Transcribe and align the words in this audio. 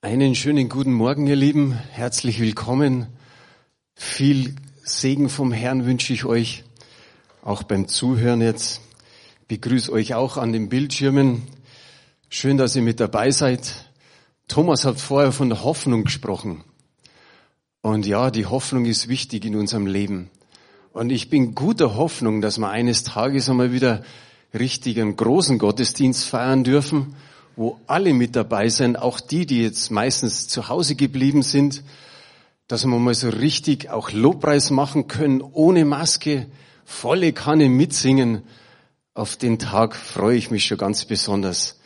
Einen 0.00 0.36
schönen 0.36 0.68
guten 0.68 0.92
Morgen, 0.92 1.26
ihr 1.26 1.34
Lieben. 1.34 1.72
Herzlich 1.72 2.38
willkommen. 2.38 3.08
Viel 3.96 4.54
Segen 4.84 5.28
vom 5.28 5.50
Herrn 5.50 5.86
wünsche 5.86 6.12
ich 6.12 6.24
euch, 6.24 6.62
auch 7.42 7.64
beim 7.64 7.88
Zuhören 7.88 8.40
jetzt. 8.40 8.80
Begrüße 9.48 9.90
euch 9.90 10.14
auch 10.14 10.36
an 10.36 10.52
den 10.52 10.68
Bildschirmen. 10.68 11.42
Schön, 12.28 12.58
dass 12.58 12.76
ihr 12.76 12.82
mit 12.82 13.00
dabei 13.00 13.32
seid. 13.32 13.90
Thomas 14.46 14.84
hat 14.84 15.00
vorher 15.00 15.32
von 15.32 15.48
der 15.48 15.64
Hoffnung 15.64 16.04
gesprochen. 16.04 16.62
Und 17.80 18.06
ja, 18.06 18.30
die 18.30 18.46
Hoffnung 18.46 18.84
ist 18.84 19.08
wichtig 19.08 19.44
in 19.44 19.56
unserem 19.56 19.88
Leben. 19.88 20.30
Und 20.92 21.10
ich 21.10 21.28
bin 21.28 21.56
guter 21.56 21.96
Hoffnung, 21.96 22.40
dass 22.40 22.58
wir 22.58 22.68
eines 22.68 23.02
Tages 23.02 23.50
einmal 23.50 23.72
wieder 23.72 24.04
richtig 24.54 25.00
einen 25.00 25.16
großen 25.16 25.58
Gottesdienst 25.58 26.24
feiern 26.24 26.62
dürfen 26.62 27.16
wo 27.58 27.80
alle 27.88 28.14
mit 28.14 28.36
dabei 28.36 28.68
sind, 28.68 28.96
auch 28.96 29.18
die, 29.18 29.44
die 29.44 29.60
jetzt 29.62 29.90
meistens 29.90 30.46
zu 30.46 30.68
Hause 30.68 30.94
geblieben 30.94 31.42
sind, 31.42 31.82
dass 32.68 32.84
wir 32.84 32.96
mal 32.96 33.14
so 33.14 33.30
richtig 33.30 33.90
auch 33.90 34.12
Lobpreis 34.12 34.70
machen 34.70 35.08
können, 35.08 35.40
ohne 35.40 35.84
Maske, 35.84 36.46
volle 36.84 37.32
Kanne 37.32 37.68
mitsingen. 37.68 38.42
Auf 39.12 39.36
den 39.36 39.58
Tag 39.58 39.96
freue 39.96 40.36
ich 40.36 40.52
mich 40.52 40.66
schon 40.66 40.78
ganz 40.78 41.04
besonders. 41.04 41.80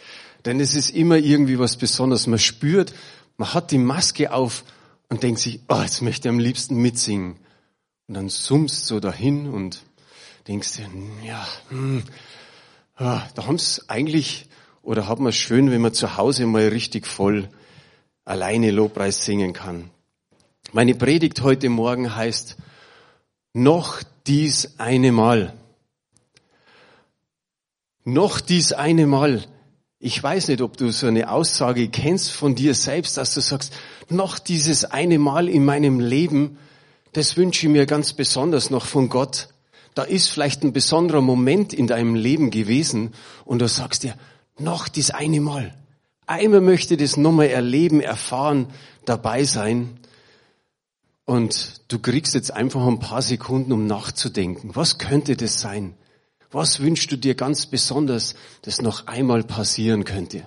Denn 0.45 0.61
es 0.61 0.75
ist 0.75 0.91
immer 0.91 1.17
irgendwie 1.17 1.59
was 1.59 1.79
Besonderes. 1.79 2.27
Man 2.27 2.39
spürt, 2.39 2.93
man 3.39 3.55
hat 3.55 3.71
die 3.71 3.79
Maske 3.79 4.31
auf 4.31 4.65
und 5.09 5.23
denkt 5.23 5.41
sich, 5.41 5.61
oh, 5.69 5.81
jetzt 5.81 6.03
möchte 6.03 6.29
ich 6.29 6.35
am 6.35 6.39
liebsten 6.39 6.77
mitsingen. 6.77 7.37
Und 8.09 8.15
dann 8.15 8.29
summst 8.29 8.85
so 8.85 9.01
dahin 9.01 9.49
und 9.49 9.85
denkst 10.49 10.77
dir, 10.77 10.91
ja, 11.27 11.49
hm, 11.71 12.03
ah, 12.97 13.23
da 13.35 13.47
haben 13.47 13.55
es 13.55 13.89
eigentlich 13.89 14.51
oder 14.83 15.09
hat 15.09 15.21
man 15.21 15.31
es 15.31 15.37
schön, 15.37 15.71
wenn 15.71 15.81
man 15.81 15.95
zu 15.95 16.17
Hause 16.17 16.47
mal 16.47 16.69
richtig 16.69 17.07
voll 17.07 17.49
alleine 18.25 18.71
Lobpreis 18.71 19.25
singen 19.25 19.53
kann? 19.53 19.91
Meine 20.73 20.95
Predigt 20.95 21.43
heute 21.43 21.69
Morgen 21.69 22.15
heißt, 22.15 22.57
noch 23.55 24.03
dies 24.27 24.75
eine 24.79 25.13
Mal. 25.13 25.55
Noch 28.05 28.41
dies 28.41 28.73
eine 28.73 29.07
Mal. 29.07 29.45
Ich 29.99 30.21
weiß 30.21 30.49
nicht, 30.49 30.63
ob 30.63 30.77
du 30.77 30.91
so 30.91 31.07
eine 31.07 31.31
Aussage 31.31 31.89
kennst 31.89 32.33
von 32.33 32.55
dir 32.55 32.75
selbst, 32.75 33.17
dass 33.17 33.35
du 33.35 33.41
sagst, 33.41 33.73
noch 34.09 34.39
dieses 34.39 34.85
eine 34.85 35.19
Mal 35.19 35.49
in 35.49 35.65
meinem 35.65 36.01
Leben, 36.01 36.59
das 37.13 37.37
wünsche 37.37 37.67
ich 37.67 37.73
mir 37.73 37.87
ganz 37.87 38.15
besonders 38.15 38.71
noch 38.71 38.87
von 38.87 39.09
Gott. 39.09 39.49
Da 39.95 40.03
ist 40.03 40.29
vielleicht 40.29 40.65
ein 40.65 40.73
besonderer 40.73 41.21
Moment 41.21 41.75
in 41.75 41.87
deinem 41.87 42.15
Leben 42.15 42.51
gewesen 42.51 43.13
und 43.45 43.61
du 43.61 43.69
sagst 43.69 44.03
dir, 44.03 44.15
noch 44.59 44.89
das 44.89 45.11
eine 45.11 45.41
Mal. 45.41 45.75
Einmal 46.27 46.61
möchte 46.61 46.97
das 46.97 47.17
nochmal 47.17 47.49
erleben, 47.49 48.01
erfahren, 48.01 48.69
dabei 49.05 49.45
sein. 49.45 49.99
Und 51.25 51.81
du 51.89 51.99
kriegst 51.99 52.35
jetzt 52.35 52.53
einfach 52.53 52.87
ein 52.87 52.99
paar 52.99 53.23
Sekunden, 53.23 53.73
um 53.73 53.87
nachzudenken. 53.87 54.75
Was 54.75 54.99
könnte 54.99 55.37
das 55.37 55.61
sein? 55.61 55.95
Was 56.51 56.81
wünschst 56.81 57.11
du 57.11 57.17
dir 57.17 57.35
ganz 57.35 57.67
besonders, 57.67 58.35
das 58.63 58.83
noch 58.83 59.07
einmal 59.07 59.43
passieren 59.43 60.05
könnte? 60.05 60.47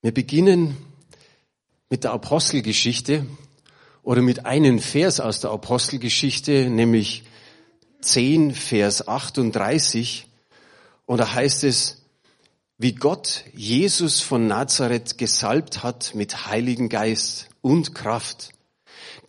Wir 0.00 0.14
beginnen 0.14 0.76
mit 1.90 2.04
der 2.04 2.12
Apostelgeschichte 2.12 3.26
oder 4.02 4.22
mit 4.22 4.46
einem 4.46 4.78
Vers 4.78 5.20
aus 5.20 5.40
der 5.40 5.50
Apostelgeschichte, 5.50 6.70
nämlich 6.70 7.24
10, 8.00 8.54
Vers 8.54 9.06
38. 9.06 10.26
Und 11.06 11.18
da 11.18 11.34
heißt 11.34 11.64
es, 11.64 12.02
wie 12.76 12.94
Gott 12.94 13.44
Jesus 13.54 14.20
von 14.20 14.46
Nazareth 14.46 15.18
gesalbt 15.18 15.82
hat 15.82 16.14
mit 16.14 16.46
Heiligen 16.46 16.88
Geist 16.88 17.48
und 17.60 17.94
Kraft. 17.94 18.50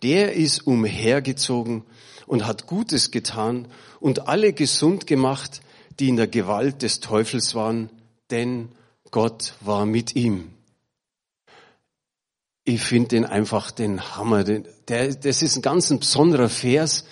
Der 0.02 0.34
ist 0.34 0.66
umhergezogen 0.66 1.84
und 2.26 2.46
hat 2.46 2.66
Gutes 2.66 3.10
getan 3.10 3.66
und 3.98 4.28
alle 4.28 4.52
gesund 4.52 5.06
gemacht, 5.06 5.60
die 5.98 6.08
in 6.08 6.16
der 6.16 6.28
Gewalt 6.28 6.82
des 6.82 7.00
Teufels 7.00 7.54
waren, 7.54 7.90
denn 8.30 8.70
Gott 9.10 9.54
war 9.60 9.84
mit 9.84 10.14
ihm. 10.14 10.52
Ich 12.64 12.80
finde 12.82 13.08
den 13.08 13.24
einfach 13.24 13.72
den 13.72 14.16
Hammer. 14.16 14.44
Der, 14.44 15.14
das 15.14 15.42
ist 15.42 15.56
ein 15.56 15.62
ganz 15.62 15.88
besonderer 15.88 16.48
Vers, 16.48 17.04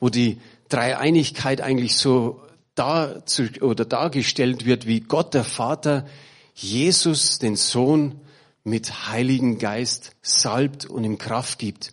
wo 0.00 0.08
die 0.08 0.40
Dreieinigkeit 0.72 1.60
eigentlich 1.60 1.96
so 1.96 2.40
da 2.74 3.22
oder 3.60 3.84
dargestellt 3.84 4.64
wird, 4.64 4.86
wie 4.86 5.00
Gott 5.00 5.34
der 5.34 5.44
Vater 5.44 6.06
Jesus, 6.54 7.38
den 7.38 7.56
Sohn, 7.56 8.20
mit 8.64 9.08
Heiligen 9.08 9.58
Geist 9.58 10.12
salbt 10.22 10.86
und 10.86 11.04
ihm 11.04 11.18
Kraft 11.18 11.58
gibt. 11.58 11.92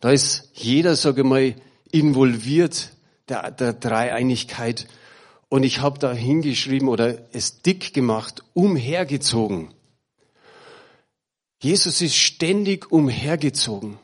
Da 0.00 0.10
ist 0.10 0.50
jeder, 0.54 0.94
sage 0.94 1.22
ich 1.22 1.26
mal, 1.26 1.54
involviert 1.90 2.90
der, 3.28 3.50
der 3.50 3.72
Dreieinigkeit. 3.72 4.86
Und 5.48 5.64
ich 5.64 5.80
habe 5.80 5.98
da 5.98 6.12
hingeschrieben 6.12 6.88
oder 6.88 7.18
es 7.32 7.62
dick 7.62 7.92
gemacht, 7.92 8.44
umhergezogen. 8.54 9.74
Jesus 11.60 12.00
ist 12.02 12.16
ständig 12.16 12.92
umhergezogen. 12.92 13.98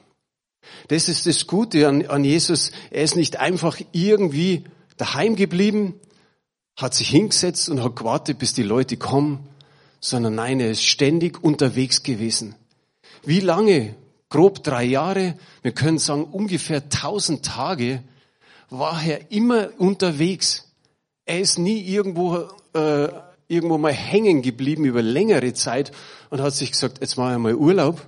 Das 0.88 1.09
ist 1.09 1.27
das 1.27 1.47
Gute 1.47 1.88
an, 1.88 2.06
an 2.06 2.25
Jesus. 2.25 2.72
Er 2.91 3.03
ist 3.03 3.16
nicht 3.16 3.37
einfach 3.38 3.81
irgendwie 3.93 4.65
daheim 4.97 5.37
geblieben, 5.37 5.94
hat 6.77 6.94
sich 6.94 7.09
hingesetzt 7.09 7.69
und 7.69 7.83
hat 7.83 7.97
gewartet, 7.97 8.38
bis 8.38 8.55
die 8.55 8.62
Leute 8.62 8.97
kommen, 8.97 9.49
sondern 10.00 10.34
nein, 10.34 10.61
er 10.61 10.71
ist 10.71 10.84
ständig 10.84 11.43
unterwegs 11.43 12.03
gewesen. 12.03 12.55
Wie 13.25 13.41
lange? 13.41 13.94
Grob 14.28 14.65
drei 14.65 14.84
Jahre, 14.84 15.37
wir 15.61 15.72
können 15.72 15.99
sagen 15.99 16.25
ungefähr 16.25 16.88
tausend 16.88 17.44
Tage, 17.44 18.03
war 18.71 19.03
er 19.05 19.31
immer 19.31 19.69
unterwegs. 19.77 20.72
Er 21.27 21.41
ist 21.41 21.59
nie 21.59 21.81
irgendwo, 21.82 22.49
äh, 22.72 23.09
irgendwo 23.47 23.77
mal 23.77 23.93
hängen 23.93 24.41
geblieben 24.41 24.87
über 24.87 25.03
längere 25.03 25.53
Zeit 25.53 25.93
und 26.31 26.41
hat 26.41 26.55
sich 26.55 26.72
gesagt, 26.72 27.00
jetzt 27.03 27.19
mache 27.19 27.32
ich 27.32 27.38
mal 27.38 27.55
Urlaub 27.55 28.06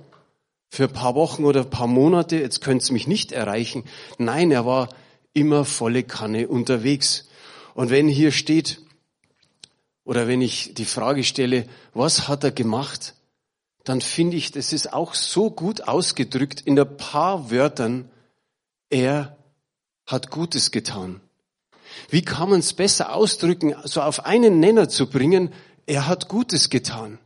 für 0.69 0.85
ein 0.85 0.93
paar 0.93 1.15
Wochen 1.15 1.45
oder 1.45 1.61
ein 1.61 1.69
paar 1.69 1.87
Monate, 1.87 2.37
jetzt 2.37 2.61
könnte 2.61 2.83
es 2.83 2.91
mich 2.91 3.07
nicht 3.07 3.31
erreichen. 3.31 3.83
Nein, 4.17 4.51
er 4.51 4.65
war 4.65 4.89
immer 5.33 5.65
volle 5.65 6.03
Kanne 6.03 6.47
unterwegs. 6.47 7.27
Und 7.73 7.89
wenn 7.89 8.07
hier 8.07 8.31
steht, 8.31 8.81
oder 10.03 10.27
wenn 10.27 10.41
ich 10.41 10.73
die 10.73 10.85
Frage 10.85 11.23
stelle, 11.23 11.67
was 11.93 12.27
hat 12.27 12.43
er 12.43 12.51
gemacht, 12.51 13.15
dann 13.83 14.01
finde 14.01 14.37
ich, 14.37 14.51
das 14.51 14.73
ist 14.73 14.93
auch 14.93 15.13
so 15.13 15.51
gut 15.51 15.87
ausgedrückt 15.87 16.61
in 16.61 16.79
ein 16.79 16.97
paar 16.97 17.51
Wörtern, 17.51 18.09
er 18.89 19.37
hat 20.05 20.31
Gutes 20.31 20.71
getan. 20.71 21.21
Wie 22.09 22.21
kann 22.21 22.49
man 22.49 22.59
es 22.59 22.73
besser 22.73 23.13
ausdrücken, 23.13 23.75
so 23.83 24.01
auf 24.01 24.25
einen 24.25 24.59
Nenner 24.59 24.89
zu 24.89 25.09
bringen, 25.09 25.53
er 25.85 26.07
hat 26.07 26.27
Gutes 26.27 26.69
getan. 26.69 27.19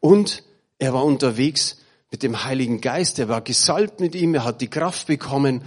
Und 0.00 0.42
er 0.78 0.94
war 0.94 1.04
unterwegs 1.04 1.76
mit 2.12 2.22
dem 2.22 2.44
Heiligen 2.44 2.82
Geist, 2.82 3.18
er 3.18 3.28
war 3.28 3.40
gesalbt 3.40 3.98
mit 3.98 4.14
ihm, 4.14 4.34
er 4.34 4.44
hat 4.44 4.60
die 4.60 4.68
Kraft 4.68 5.06
bekommen. 5.06 5.62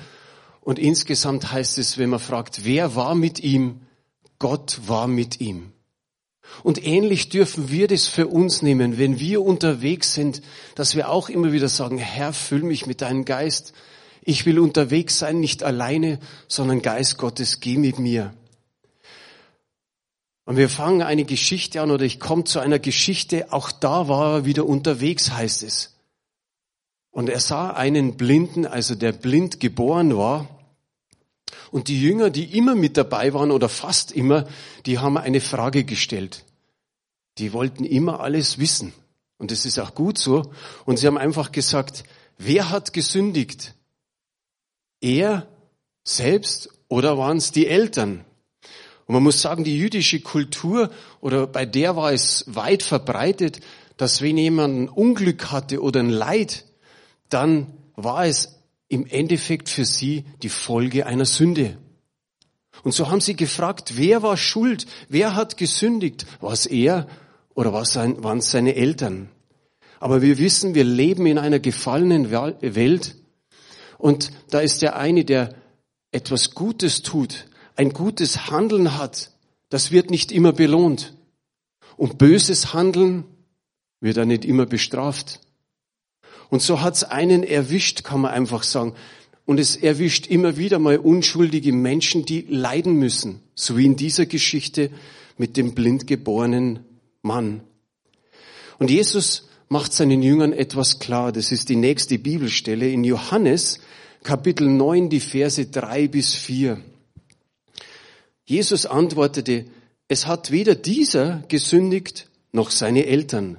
Und 0.61 0.77
insgesamt 0.79 1.51
heißt 1.51 1.79
es, 1.79 1.97
wenn 1.97 2.11
man 2.11 2.19
fragt, 2.19 2.63
wer 2.63 2.95
war 2.95 3.15
mit 3.15 3.39
ihm? 3.39 3.81
Gott 4.37 4.79
war 4.85 5.07
mit 5.07 5.41
ihm. 5.41 5.71
Und 6.61 6.85
ähnlich 6.85 7.29
dürfen 7.29 7.71
wir 7.71 7.87
das 7.87 8.07
für 8.07 8.27
uns 8.27 8.61
nehmen, 8.61 8.99
wenn 8.99 9.19
wir 9.19 9.41
unterwegs 9.41 10.13
sind, 10.13 10.43
dass 10.75 10.95
wir 10.95 11.09
auch 11.09 11.29
immer 11.29 11.51
wieder 11.51 11.67
sagen, 11.67 11.97
Herr, 11.97 12.31
füll 12.31 12.61
mich 12.61 12.85
mit 12.85 13.01
deinem 13.01 13.25
Geist. 13.25 13.73
Ich 14.21 14.45
will 14.45 14.59
unterwegs 14.59 15.17
sein, 15.17 15.39
nicht 15.39 15.63
alleine, 15.63 16.19
sondern 16.47 16.83
Geist 16.83 17.17
Gottes, 17.17 17.59
geh 17.59 17.77
mit 17.77 17.97
mir. 17.97 18.35
Und 20.45 20.57
wir 20.57 20.69
fangen 20.69 21.01
eine 21.01 21.25
Geschichte 21.25 21.81
an 21.81 21.89
oder 21.89 22.05
ich 22.05 22.19
komme 22.19 22.43
zu 22.43 22.59
einer 22.59 22.77
Geschichte, 22.77 23.51
auch 23.51 23.71
da 23.71 24.07
war 24.07 24.35
er 24.35 24.45
wieder 24.45 24.67
unterwegs, 24.67 25.31
heißt 25.31 25.63
es. 25.63 25.94
Und 27.15 27.29
er 27.29 27.39
sah 27.39 27.69
einen 27.69 28.17
Blinden, 28.17 28.65
also 28.65 28.93
der 28.93 29.13
blind 29.13 29.61
geboren 29.61 30.17
war. 30.17 30.49
Und 31.71 31.87
die 31.87 32.01
Jünger, 32.01 32.29
die 32.29 32.57
immer 32.57 32.75
mit 32.75 32.97
dabei 32.97 33.33
waren 33.33 33.51
oder 33.51 33.69
fast 33.69 34.11
immer, 34.11 34.45
die 34.85 34.99
haben 34.99 35.17
eine 35.17 35.39
Frage 35.39 35.85
gestellt. 35.85 36.43
Die 37.37 37.53
wollten 37.53 37.85
immer 37.85 38.19
alles 38.19 38.59
wissen. 38.59 38.91
Und 39.37 39.51
das 39.51 39.65
ist 39.65 39.79
auch 39.79 39.95
gut 39.95 40.17
so. 40.17 40.51
Und 40.83 40.97
sie 40.99 41.07
haben 41.07 41.17
einfach 41.17 41.53
gesagt, 41.53 42.03
wer 42.37 42.69
hat 42.69 42.91
gesündigt? 42.91 43.75
Er 44.99 45.47
selbst 46.03 46.69
oder 46.89 47.17
waren 47.17 47.37
es 47.37 47.53
die 47.53 47.67
Eltern? 47.67 48.25
Und 49.05 49.13
man 49.13 49.23
muss 49.23 49.41
sagen, 49.41 49.63
die 49.63 49.77
jüdische 49.77 50.19
Kultur 50.19 50.91
oder 51.21 51.47
bei 51.47 51.65
der 51.65 51.95
war 51.95 52.11
es 52.11 52.43
weit 52.45 52.83
verbreitet, 52.83 53.61
dass 53.95 54.21
wenn 54.21 54.37
jemand 54.37 54.77
ein 54.77 54.89
Unglück 54.89 55.49
hatte 55.53 55.81
oder 55.81 56.01
ein 56.01 56.09
Leid, 56.09 56.65
dann 57.29 57.73
war 57.95 58.25
es 58.25 58.59
im 58.87 59.05
Endeffekt 59.05 59.69
für 59.69 59.85
sie 59.85 60.25
die 60.43 60.49
Folge 60.49 61.05
einer 61.05 61.25
Sünde. 61.25 61.77
Und 62.83 62.91
so 62.93 63.09
haben 63.09 63.21
sie 63.21 63.35
gefragt, 63.35 63.93
wer 63.97 64.21
war 64.21 64.37
schuld? 64.37 64.85
Wer 65.09 65.35
hat 65.35 65.57
gesündigt? 65.57 66.25
War 66.41 66.51
es 66.51 66.65
er 66.65 67.07
oder 67.53 67.73
waren 67.73 68.37
es 68.37 68.51
seine 68.51 68.75
Eltern? 68.75 69.29
Aber 69.99 70.21
wir 70.21 70.37
wissen, 70.37 70.75
wir 70.75 70.83
leben 70.83 71.25
in 71.25 71.37
einer 71.37 71.59
gefallenen 71.59 72.29
Welt 72.29 73.15
und 73.97 74.31
da 74.49 74.59
ist 74.59 74.81
der 74.81 74.97
eine, 74.97 75.25
der 75.25 75.55
etwas 76.11 76.51
Gutes 76.51 77.01
tut, 77.01 77.47
ein 77.75 77.91
gutes 77.91 78.49
Handeln 78.49 78.97
hat, 78.97 79.31
das 79.69 79.91
wird 79.91 80.11
nicht 80.11 80.31
immer 80.31 80.53
belohnt. 80.53 81.15
Und 81.97 82.17
böses 82.17 82.73
Handeln 82.73 83.25
wird 83.99 84.17
er 84.17 84.25
nicht 84.25 84.45
immer 84.45 84.65
bestraft. 84.65 85.39
Und 86.49 86.61
so 86.61 86.81
hat's 86.81 87.03
einen 87.03 87.43
erwischt, 87.43 88.03
kann 88.03 88.21
man 88.21 88.31
einfach 88.31 88.63
sagen. 88.63 88.93
Und 89.45 89.59
es 89.59 89.75
erwischt 89.75 90.27
immer 90.27 90.57
wieder 90.57 90.79
mal 90.79 90.97
unschuldige 90.97 91.71
Menschen, 91.71 92.25
die 92.25 92.45
leiden 92.49 92.93
müssen, 92.93 93.41
so 93.53 93.77
wie 93.77 93.85
in 93.85 93.95
dieser 93.95 94.25
Geschichte 94.25 94.89
mit 95.37 95.57
dem 95.57 95.75
blindgeborenen 95.75 96.79
Mann. 97.21 97.61
Und 98.79 98.89
Jesus 98.89 99.47
macht 99.69 99.93
seinen 99.93 100.21
Jüngern 100.21 100.53
etwas 100.53 100.99
klar. 100.99 101.31
Das 101.31 101.51
ist 101.51 101.69
die 101.69 101.75
nächste 101.75 102.17
Bibelstelle 102.17 102.89
in 102.89 103.03
Johannes 103.03 103.79
Kapitel 104.23 104.67
9, 104.67 105.09
die 105.09 105.19
Verse 105.19 105.63
3 105.63 106.07
bis 106.07 106.33
4. 106.33 106.81
Jesus 108.45 108.85
antwortete, 108.87 109.65
es 110.07 110.25
hat 110.25 110.49
weder 110.49 110.73
dieser 110.73 111.43
gesündigt 111.47 112.27
noch 112.51 112.71
seine 112.71 113.05
Eltern, 113.05 113.57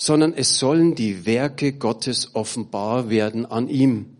sondern 0.00 0.32
es 0.32 0.58
sollen 0.58 0.94
die 0.94 1.26
Werke 1.26 1.74
Gottes 1.74 2.34
offenbar 2.34 3.10
werden 3.10 3.44
an 3.44 3.68
ihm. 3.68 4.16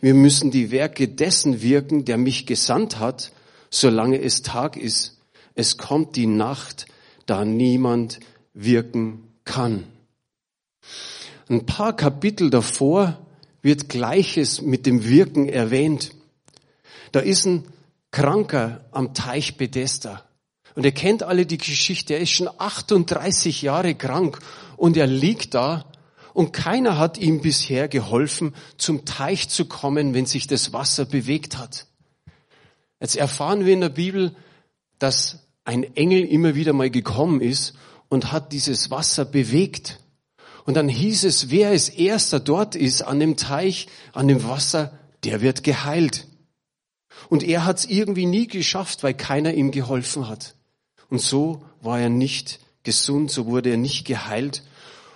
Wir 0.00 0.14
müssen 0.14 0.50
die 0.50 0.72
Werke 0.72 1.06
dessen 1.06 1.62
wirken, 1.62 2.04
der 2.04 2.18
mich 2.18 2.44
gesandt 2.44 2.98
hat, 2.98 3.30
solange 3.70 4.20
es 4.20 4.42
Tag 4.42 4.76
ist. 4.76 5.20
Es 5.54 5.78
kommt 5.78 6.16
die 6.16 6.26
Nacht, 6.26 6.86
da 7.24 7.44
niemand 7.44 8.18
wirken 8.52 9.28
kann. 9.44 9.84
Ein 11.48 11.66
paar 11.66 11.94
Kapitel 11.94 12.50
davor 12.50 13.24
wird 13.62 13.88
Gleiches 13.88 14.60
mit 14.60 14.86
dem 14.86 15.08
Wirken 15.08 15.48
erwähnt. 15.48 16.10
Da 17.12 17.20
ist 17.20 17.46
ein 17.46 17.64
Kranker 18.10 18.84
am 18.90 19.14
Teich 19.14 19.56
Bethesda. 19.56 20.24
Und 20.74 20.84
ihr 20.84 20.92
kennt 20.92 21.22
alle 21.22 21.46
die 21.46 21.58
Geschichte. 21.58 22.14
Er 22.14 22.20
ist 22.20 22.30
schon 22.30 22.50
38 22.58 23.62
Jahre 23.62 23.94
krank 23.94 24.40
und 24.76 24.96
er 24.96 25.06
liegt 25.06 25.54
da 25.54 25.84
und 26.36 26.52
keiner 26.52 26.98
hat 26.98 27.16
ihm 27.16 27.40
bisher 27.40 27.88
geholfen, 27.88 28.54
zum 28.76 29.06
Teich 29.06 29.48
zu 29.48 29.64
kommen, 29.64 30.12
wenn 30.12 30.26
sich 30.26 30.46
das 30.46 30.74
Wasser 30.74 31.06
bewegt 31.06 31.56
hat. 31.56 31.86
Jetzt 33.00 33.16
erfahren 33.16 33.64
wir 33.64 33.72
in 33.72 33.80
der 33.80 33.88
Bibel, 33.88 34.36
dass 34.98 35.46
ein 35.64 35.82
Engel 35.96 36.24
immer 36.24 36.54
wieder 36.54 36.74
mal 36.74 36.90
gekommen 36.90 37.40
ist 37.40 37.74
und 38.08 38.32
hat 38.32 38.52
dieses 38.52 38.90
Wasser 38.90 39.24
bewegt. 39.24 40.00
Und 40.66 40.74
dann 40.74 40.90
hieß 40.90 41.24
es, 41.24 41.50
wer 41.50 41.70
als 41.70 41.88
erster 41.88 42.38
dort 42.38 42.74
ist 42.74 43.00
an 43.00 43.18
dem 43.18 43.38
Teich, 43.38 43.88
an 44.12 44.28
dem 44.28 44.44
Wasser, 44.44 44.98
der 45.24 45.40
wird 45.40 45.64
geheilt. 45.64 46.26
Und 47.30 47.42
er 47.42 47.64
hat 47.64 47.78
es 47.78 47.84
irgendwie 47.86 48.26
nie 48.26 48.46
geschafft, 48.46 49.02
weil 49.02 49.14
keiner 49.14 49.54
ihm 49.54 49.70
geholfen 49.70 50.28
hat. 50.28 50.54
Und 51.08 51.20
so 51.20 51.64
war 51.80 51.98
er 51.98 52.10
nicht 52.10 52.60
gesund, 52.86 53.30
so 53.30 53.44
wurde 53.44 53.70
er 53.70 53.76
nicht 53.76 54.06
geheilt. 54.06 54.62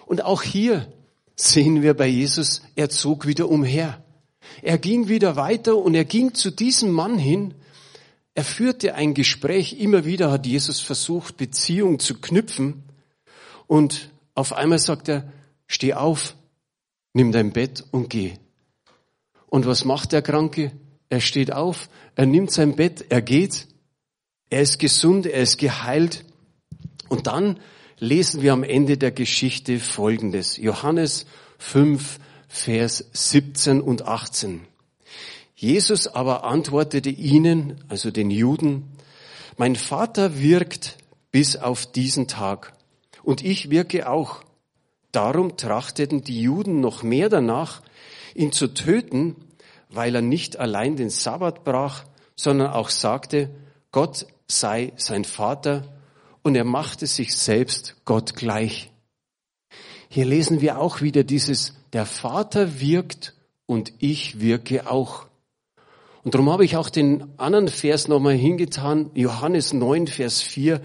Und 0.05 0.23
auch 0.23 0.43
hier 0.43 0.93
sehen 1.37 1.81
wir 1.81 1.95
bei 1.95 2.07
Jesus, 2.07 2.61
er 2.75 2.91
zog 2.91 3.27
wieder 3.27 3.49
umher. 3.49 4.05
Er 4.61 4.77
ging 4.77 5.09
wieder 5.09 5.37
weiter 5.37 5.77
und 5.77 5.95
er 5.95 6.05
ging 6.05 6.35
zu 6.35 6.51
diesem 6.51 6.91
Mann 6.91 7.17
hin. 7.17 7.55
Er 8.35 8.45
führte 8.45 8.95
ein 8.95 9.15
Gespräch. 9.15 9.81
Immer 9.81 10.05
wieder 10.05 10.31
hat 10.31 10.47
Jesus 10.47 10.81
versucht, 10.81 11.37
Beziehung 11.37 11.99
zu 11.99 12.21
knüpfen. 12.21 12.83
Und 13.67 14.11
auf 14.35 14.53
einmal 14.53 14.79
sagt 14.79 15.09
er, 15.09 15.33
steh 15.67 15.95
auf, 15.95 16.35
nimm 17.15 17.33
dein 17.33 17.53
Bett 17.53 17.85
und 17.91 18.11
geh. 18.11 18.35
Und 19.47 19.67
was 19.67 19.85
macht 19.85 20.13
der 20.13 20.23
Kranke? 20.23 20.73
Er 21.09 21.21
steht 21.21 21.53
auf, 21.53 21.89
er 22.15 22.27
nimmt 22.27 22.51
sein 22.51 22.77
Bett, 22.77 23.07
er 23.09 23.23
geht, 23.23 23.67
er 24.49 24.63
ist 24.63 24.79
gesund, 24.79 25.27
er 25.27 25.43
ist 25.43 25.59
geheilt. 25.59 26.25
Und 27.11 27.27
dann 27.27 27.59
lesen 27.99 28.41
wir 28.41 28.53
am 28.53 28.63
Ende 28.63 28.97
der 28.97 29.11
Geschichte 29.11 29.81
Folgendes. 29.81 30.57
Johannes 30.57 31.27
5, 31.59 32.21
Vers 32.49 33.05
17 33.13 33.81
und 33.81 34.07
18. 34.07 34.61
Jesus 35.57 36.07
aber 36.07 36.45
antwortete 36.45 37.11
ihnen, 37.11 37.83
also 37.89 38.13
den 38.13 38.31
Juden, 38.31 38.97
mein 39.57 39.75
Vater 39.75 40.39
wirkt 40.39 40.99
bis 41.33 41.57
auf 41.57 41.85
diesen 41.85 42.29
Tag 42.29 42.75
und 43.25 43.45
ich 43.45 43.71
wirke 43.71 44.09
auch. 44.09 44.45
Darum 45.11 45.57
trachteten 45.57 46.23
die 46.23 46.41
Juden 46.41 46.81
noch 46.81 47.03
mehr 47.03 47.29
danach, 47.29 47.83
ihn 48.37 48.53
zu 48.53 48.69
töten, 48.69 49.35
weil 49.89 50.15
er 50.15 50.23
nicht 50.23 50.61
allein 50.61 50.95
den 50.95 51.11
Sabbat 51.11 51.65
brach, 51.65 52.05
sondern 52.37 52.71
auch 52.71 52.89
sagte, 52.89 53.51
Gott 53.91 54.27
sei 54.47 54.93
sein 54.97 55.25
Vater 55.25 56.00
und 56.43 56.55
er 56.55 56.65
machte 56.65 57.07
sich 57.07 57.37
selbst 57.37 57.97
Gott 58.05 58.35
gleich. 58.35 58.91
Hier 60.09 60.25
lesen 60.25 60.61
wir 60.61 60.79
auch 60.79 61.03
wieder 61.03 61.25
dieses, 61.25 61.75
der 61.93 62.07
Vater 62.07 62.81
wirkt 62.81 63.35
und 63.67 63.93
ich 63.99 64.41
wirke 64.41 64.91
auch. 64.91 65.27
Und 66.23 66.35
darum 66.35 66.51
habe 66.51 66.65
ich 66.65 66.77
auch 66.77 66.91
den 66.91 67.39
anderen 67.39 67.69
Vers 67.69 68.09
nochmal 68.09 68.35
hingetan, 68.35 69.11
Johannes 69.15 69.73
9, 69.73 70.07
Vers 70.07 70.43
4, 70.43 70.81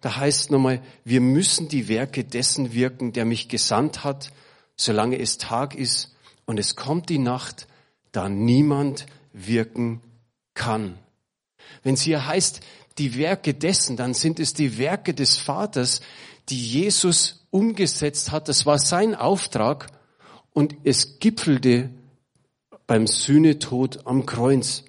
da 0.00 0.16
heißt 0.16 0.50
nochmal, 0.50 0.82
wir 1.04 1.20
müssen 1.20 1.68
die 1.68 1.86
Werke 1.88 2.24
dessen 2.24 2.72
wirken, 2.72 3.12
der 3.12 3.24
mich 3.24 3.48
gesandt 3.48 4.02
hat, 4.02 4.32
solange 4.74 5.18
es 5.18 5.38
Tag 5.38 5.76
ist 5.76 6.16
und 6.44 6.58
es 6.58 6.74
kommt 6.74 7.08
die 7.08 7.20
Nacht, 7.20 7.68
da 8.10 8.28
niemand 8.28 9.06
wirken 9.32 10.00
kann. 10.54 10.98
Wenn 11.84 11.94
es 11.94 12.02
hier 12.02 12.26
heißt, 12.26 12.62
die 12.98 13.16
Werke 13.16 13.54
dessen, 13.54 13.96
dann 13.96 14.14
sind 14.14 14.40
es 14.40 14.54
die 14.54 14.78
Werke 14.78 15.14
des 15.14 15.38
Vaters, 15.38 16.00
die 16.48 16.60
Jesus 16.60 17.46
umgesetzt 17.50 18.32
hat. 18.32 18.48
Das 18.48 18.66
war 18.66 18.78
sein 18.78 19.14
Auftrag 19.14 19.88
und 20.52 20.74
es 20.84 21.18
gipfelte 21.18 21.90
beim 22.86 23.06
Sühnetod 23.06 24.06
am 24.06 24.26
Kreuz. 24.26 24.84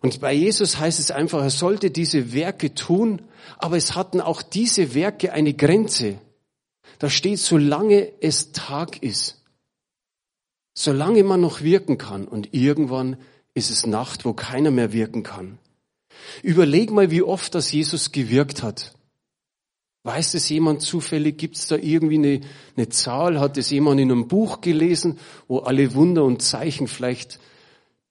Und 0.00 0.20
bei 0.20 0.34
Jesus 0.34 0.78
heißt 0.78 0.98
es 0.98 1.10
einfach, 1.10 1.40
er 1.40 1.50
sollte 1.50 1.90
diese 1.90 2.34
Werke 2.34 2.74
tun, 2.74 3.22
aber 3.58 3.76
es 3.76 3.94
hatten 3.94 4.20
auch 4.20 4.42
diese 4.42 4.94
Werke 4.94 5.32
eine 5.32 5.54
Grenze. 5.54 6.18
Da 6.98 7.08
steht, 7.08 7.38
solange 7.38 8.12
es 8.20 8.52
Tag 8.52 9.02
ist. 9.02 9.42
Solange 10.74 11.22
man 11.22 11.40
noch 11.40 11.62
wirken 11.62 11.98
kann 11.98 12.26
und 12.26 12.52
irgendwann 12.52 13.16
ist 13.54 13.70
es 13.70 13.86
Nacht, 13.86 14.24
wo 14.24 14.32
keiner 14.32 14.70
mehr 14.70 14.92
wirken 14.92 15.22
kann. 15.22 15.58
Überleg 16.42 16.90
mal, 16.90 17.10
wie 17.10 17.22
oft 17.22 17.54
das 17.54 17.72
Jesus 17.72 18.12
gewirkt 18.12 18.62
hat. 18.62 18.94
Weiß 20.04 20.34
es 20.34 20.48
jemand 20.50 20.82
zufällig? 20.82 21.38
Gibt 21.38 21.56
es 21.56 21.66
da 21.66 21.76
irgendwie 21.76 22.18
eine, 22.18 22.40
eine 22.76 22.88
Zahl? 22.90 23.40
Hat 23.40 23.56
es 23.56 23.70
jemand 23.70 24.00
in 24.00 24.12
einem 24.12 24.28
Buch 24.28 24.60
gelesen, 24.60 25.18
wo 25.48 25.60
alle 25.60 25.94
Wunder 25.94 26.24
und 26.24 26.42
Zeichen 26.42 26.88
vielleicht 26.88 27.40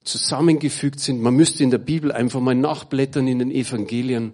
zusammengefügt 0.03 0.99
sind? 0.99 1.21
Man 1.21 1.35
müsste 1.35 1.63
in 1.63 1.69
der 1.69 1.77
Bibel 1.77 2.11
einfach 2.11 2.39
mal 2.39 2.55
nachblättern 2.55 3.27
in 3.27 3.39
den 3.39 3.51
Evangelien. 3.51 4.33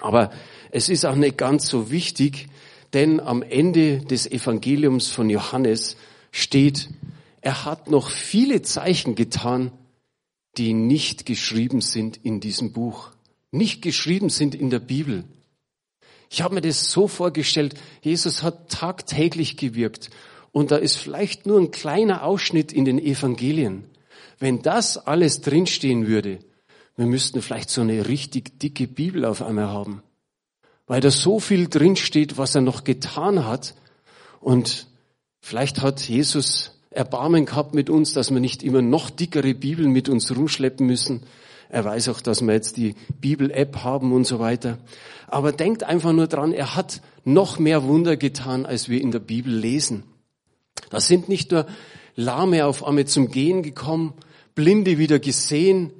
Aber 0.00 0.32
es 0.72 0.88
ist 0.88 1.04
auch 1.04 1.14
nicht 1.14 1.38
ganz 1.38 1.68
so 1.68 1.92
wichtig, 1.92 2.48
denn 2.94 3.20
am 3.20 3.42
Ende 3.42 3.98
des 3.98 4.26
Evangeliums 4.26 5.08
von 5.08 5.30
Johannes 5.30 5.96
steht, 6.32 6.88
er 7.40 7.64
hat 7.64 7.90
noch 7.90 8.10
viele 8.10 8.62
Zeichen 8.62 9.14
getan, 9.14 9.70
die 10.58 10.74
nicht 10.74 11.26
geschrieben 11.26 11.80
sind 11.80 12.18
in 12.22 12.40
diesem 12.40 12.72
Buch, 12.72 13.10
nicht 13.50 13.82
geschrieben 13.82 14.28
sind 14.28 14.54
in 14.54 14.70
der 14.70 14.80
Bibel. 14.80 15.24
Ich 16.30 16.42
habe 16.42 16.54
mir 16.54 16.60
das 16.60 16.90
so 16.90 17.08
vorgestellt, 17.08 17.74
Jesus 18.00 18.42
hat 18.42 18.70
tagtäglich 18.70 19.56
gewirkt 19.56 20.10
und 20.50 20.70
da 20.70 20.76
ist 20.76 20.96
vielleicht 20.96 21.46
nur 21.46 21.58
ein 21.60 21.70
kleiner 21.70 22.24
Ausschnitt 22.24 22.72
in 22.72 22.84
den 22.84 22.98
Evangelien. 22.98 23.84
Wenn 24.38 24.62
das 24.62 24.98
alles 24.98 25.40
drinstehen 25.40 26.06
würde, 26.06 26.38
wir 26.96 27.06
müssten 27.06 27.40
vielleicht 27.42 27.70
so 27.70 27.80
eine 27.80 28.08
richtig 28.08 28.58
dicke 28.58 28.86
Bibel 28.86 29.24
auf 29.24 29.42
einmal 29.42 29.68
haben, 29.68 30.02
weil 30.86 31.00
da 31.00 31.10
so 31.10 31.40
viel 31.40 31.68
drinsteht, 31.68 32.36
was 32.38 32.54
er 32.54 32.60
noch 32.60 32.84
getan 32.84 33.46
hat 33.46 33.74
und 34.40 34.86
vielleicht 35.40 35.80
hat 35.80 36.00
Jesus 36.00 36.81
Erbarmen 36.94 37.46
gehabt 37.46 37.74
mit 37.74 37.90
uns, 37.90 38.12
dass 38.12 38.30
wir 38.30 38.40
nicht 38.40 38.62
immer 38.62 38.82
noch 38.82 39.10
dickere 39.10 39.54
Bibeln 39.54 39.90
mit 39.90 40.08
uns 40.08 40.34
rumschleppen 40.34 40.86
müssen. 40.86 41.22
Er 41.68 41.84
weiß 41.84 42.10
auch, 42.10 42.20
dass 42.20 42.42
wir 42.42 42.52
jetzt 42.52 42.76
die 42.76 42.94
Bibel-App 43.20 43.82
haben 43.82 44.12
und 44.12 44.26
so 44.26 44.38
weiter. 44.38 44.78
Aber 45.26 45.52
denkt 45.52 45.84
einfach 45.84 46.12
nur 46.12 46.26
dran, 46.26 46.52
er 46.52 46.76
hat 46.76 47.00
noch 47.24 47.58
mehr 47.58 47.84
Wunder 47.84 48.16
getan, 48.16 48.66
als 48.66 48.88
wir 48.88 49.00
in 49.00 49.10
der 49.10 49.20
Bibel 49.20 49.54
lesen. 49.54 50.04
Da 50.90 51.00
sind 51.00 51.28
nicht 51.28 51.50
nur 51.50 51.66
Lahme 52.14 52.66
auf 52.66 52.84
einmal 52.84 53.06
zum 53.06 53.30
Gehen 53.30 53.62
gekommen, 53.62 54.12
Blinde 54.54 54.98
wieder 54.98 55.18
gesehen, 55.18 55.92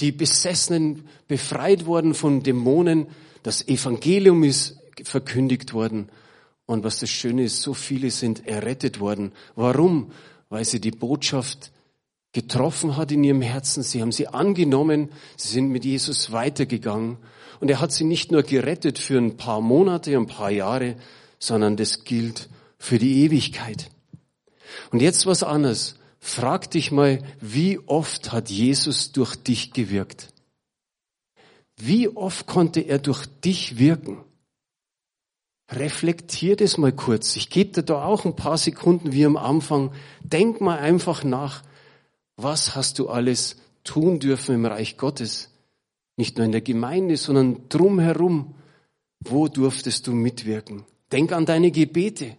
die 0.00 0.12
Besessenen 0.12 1.04
befreit 1.26 1.84
worden 1.84 2.14
von 2.14 2.42
Dämonen, 2.42 3.08
das 3.42 3.66
Evangelium 3.68 4.44
ist 4.44 4.78
verkündigt 5.04 5.74
worden. 5.74 6.08
Und 6.66 6.84
was 6.84 7.00
das 7.00 7.10
Schöne 7.10 7.44
ist, 7.44 7.62
so 7.62 7.74
viele 7.74 8.10
sind 8.10 8.46
errettet 8.46 9.00
worden. 9.00 9.32
Warum? 9.56 10.12
Weil 10.48 10.64
sie 10.64 10.80
die 10.80 10.90
Botschaft 10.90 11.72
getroffen 12.32 12.96
hat 12.96 13.12
in 13.12 13.24
ihrem 13.24 13.42
Herzen. 13.42 13.82
Sie 13.82 14.00
haben 14.00 14.12
sie 14.12 14.28
angenommen. 14.28 15.10
Sie 15.36 15.48
sind 15.48 15.70
mit 15.70 15.84
Jesus 15.84 16.32
weitergegangen. 16.32 17.18
Und 17.60 17.70
er 17.70 17.80
hat 17.80 17.92
sie 17.92 18.04
nicht 18.04 18.30
nur 18.30 18.42
gerettet 18.42 18.98
für 18.98 19.18
ein 19.18 19.36
paar 19.36 19.60
Monate, 19.60 20.16
ein 20.16 20.26
paar 20.26 20.50
Jahre, 20.50 20.96
sondern 21.38 21.76
das 21.76 22.04
gilt 22.04 22.48
für 22.78 22.98
die 22.98 23.24
Ewigkeit. 23.24 23.90
Und 24.90 25.02
jetzt 25.02 25.26
was 25.26 25.42
anderes. 25.42 25.96
Frag 26.20 26.70
dich 26.70 26.90
mal, 26.90 27.22
wie 27.40 27.78
oft 27.86 28.32
hat 28.32 28.50
Jesus 28.50 29.12
durch 29.12 29.36
dich 29.36 29.72
gewirkt? 29.72 30.32
Wie 31.76 32.08
oft 32.08 32.46
konnte 32.46 32.80
er 32.80 32.98
durch 32.98 33.26
dich 33.26 33.78
wirken? 33.78 34.18
Reflektier 35.70 36.56
das 36.56 36.78
mal 36.78 36.92
kurz. 36.92 37.36
Ich 37.36 37.50
gebe 37.50 37.72
dir 37.72 37.82
da 37.82 38.04
auch 38.04 38.24
ein 38.24 38.36
paar 38.36 38.56
Sekunden 38.56 39.12
wie 39.12 39.26
am 39.26 39.36
Anfang. 39.36 39.92
Denk 40.22 40.60
mal 40.60 40.78
einfach 40.78 41.24
nach, 41.24 41.62
was 42.36 42.74
hast 42.74 42.98
du 42.98 43.08
alles 43.08 43.56
tun 43.84 44.18
dürfen 44.18 44.54
im 44.54 44.66
Reich 44.66 44.96
Gottes? 44.96 45.50
Nicht 46.16 46.36
nur 46.36 46.46
in 46.46 46.52
der 46.52 46.62
Gemeinde, 46.62 47.16
sondern 47.16 47.68
drumherum. 47.68 48.54
Wo 49.20 49.48
durftest 49.48 50.06
du 50.06 50.12
mitwirken? 50.12 50.84
Denk 51.12 51.32
an 51.32 51.44
deine 51.44 51.70
Gebete, 51.70 52.36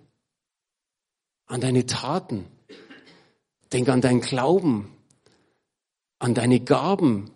an 1.46 1.62
deine 1.62 1.86
Taten. 1.86 2.46
Denk 3.72 3.90
an 3.90 4.02
deinen 4.02 4.22
Glauben, 4.22 4.92
an 6.18 6.34
deine 6.34 6.60
Gaben. 6.60 7.30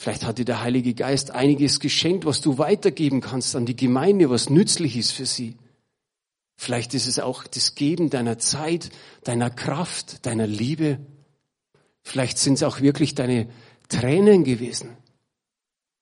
Vielleicht 0.00 0.24
hat 0.24 0.38
dir 0.38 0.46
der 0.46 0.62
Heilige 0.62 0.94
Geist 0.94 1.30
einiges 1.30 1.78
geschenkt, 1.78 2.24
was 2.24 2.40
du 2.40 2.56
weitergeben 2.56 3.20
kannst 3.20 3.54
an 3.54 3.66
die 3.66 3.76
Gemeinde, 3.76 4.30
was 4.30 4.48
nützlich 4.48 4.96
ist 4.96 5.10
für 5.10 5.26
sie. 5.26 5.58
Vielleicht 6.56 6.94
ist 6.94 7.06
es 7.06 7.18
auch 7.18 7.46
das 7.46 7.74
Geben 7.74 8.08
deiner 8.08 8.38
Zeit, 8.38 8.88
deiner 9.24 9.50
Kraft, 9.50 10.24
deiner 10.24 10.46
Liebe. 10.46 11.00
Vielleicht 12.02 12.38
sind 12.38 12.54
es 12.54 12.62
auch 12.62 12.80
wirklich 12.80 13.14
deine 13.14 13.50
Tränen 13.90 14.42
gewesen. 14.42 14.96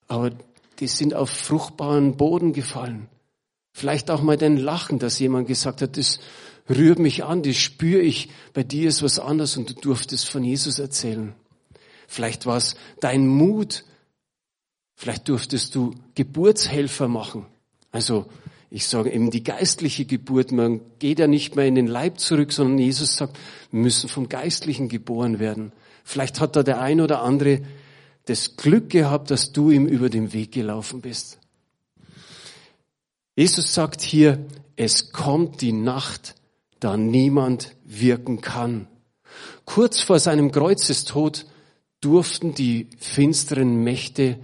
Aber 0.07 0.31
die 0.78 0.87
sind 0.87 1.14
auf 1.14 1.31
fruchtbaren 1.31 2.17
Boden 2.17 2.52
gefallen. 2.52 3.09
Vielleicht 3.73 4.12
auch 4.12 4.23
mal 4.23 4.37
dein 4.37 4.59
Lachen, 4.59 5.00
dass 5.00 5.19
jemand 5.19 5.49
gesagt 5.49 5.83
hat, 5.83 5.97
das 5.97 6.21
rührt 6.71 7.00
mich 7.00 7.25
an, 7.25 7.43
das 7.43 7.57
spüre 7.57 8.02
ich, 8.02 8.31
bei 8.52 8.62
dir 8.62 8.90
ist 8.90 9.02
was 9.02 9.19
anderes 9.19 9.57
und 9.57 9.71
du 9.71 9.75
durftest 9.75 10.28
von 10.28 10.45
Jesus 10.45 10.78
erzählen. 10.78 11.35
Vielleicht 12.09 12.47
war 12.47 12.57
es 12.57 12.75
dein 13.00 13.29
Mut, 13.29 13.85
vielleicht 14.97 15.29
durftest 15.29 15.75
du 15.75 15.95
Geburtshelfer 16.15 17.07
machen. 17.07 17.47
Also 17.93 18.27
ich 18.71 18.87
sage 18.87 19.12
eben 19.12 19.31
die 19.31 19.45
geistliche 19.45 20.07
Geburt, 20.07 20.50
man 20.50 20.81
geht 20.99 21.19
ja 21.19 21.27
nicht 21.27 21.55
mehr 21.55 21.67
in 21.67 21.75
den 21.75 21.87
Leib 21.87 22.19
zurück, 22.19 22.53
sondern 22.53 22.79
Jesus 22.79 23.17
sagt, 23.17 23.38
wir 23.71 23.81
müssen 23.81 24.09
vom 24.09 24.29
Geistlichen 24.29 24.88
geboren 24.88 25.38
werden. 25.38 25.73
Vielleicht 26.03 26.41
hat 26.41 26.57
da 26.57 26.62
der 26.62 26.81
ein 26.81 27.03
oder 27.03 27.23
andere 27.23 27.61
das 28.25 28.57
Glück 28.57 28.88
gehabt, 28.88 29.31
dass 29.31 29.53
du 29.53 29.71
ihm 29.71 29.87
über 29.87 30.09
den 30.09 30.33
Weg 30.33 30.53
gelaufen 30.53 31.03
bist. 31.03 31.38
Jesus 33.37 33.75
sagt 33.75 34.00
hier, 34.00 34.47
es 34.77 35.12
kommt 35.12 35.61
die 35.61 35.73
Nacht, 35.73 36.35
da 36.81 36.97
niemand 36.97 37.77
wirken 37.85 38.41
kann. 38.41 38.88
Kurz 39.67 40.00
vor 40.00 40.19
seinem 40.19 40.53
Kreuzestod 40.53 41.45
durften 42.00 42.55
die 42.55 42.88
finsteren 42.99 43.83
Mächte 43.83 44.38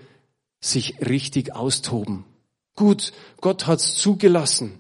sich 0.61 1.01
richtig 1.01 1.55
austoben. 1.55 2.25
Gut, 2.75 3.13
Gott 3.41 3.67
hat's 3.67 3.95
zugelassen. 3.95 4.79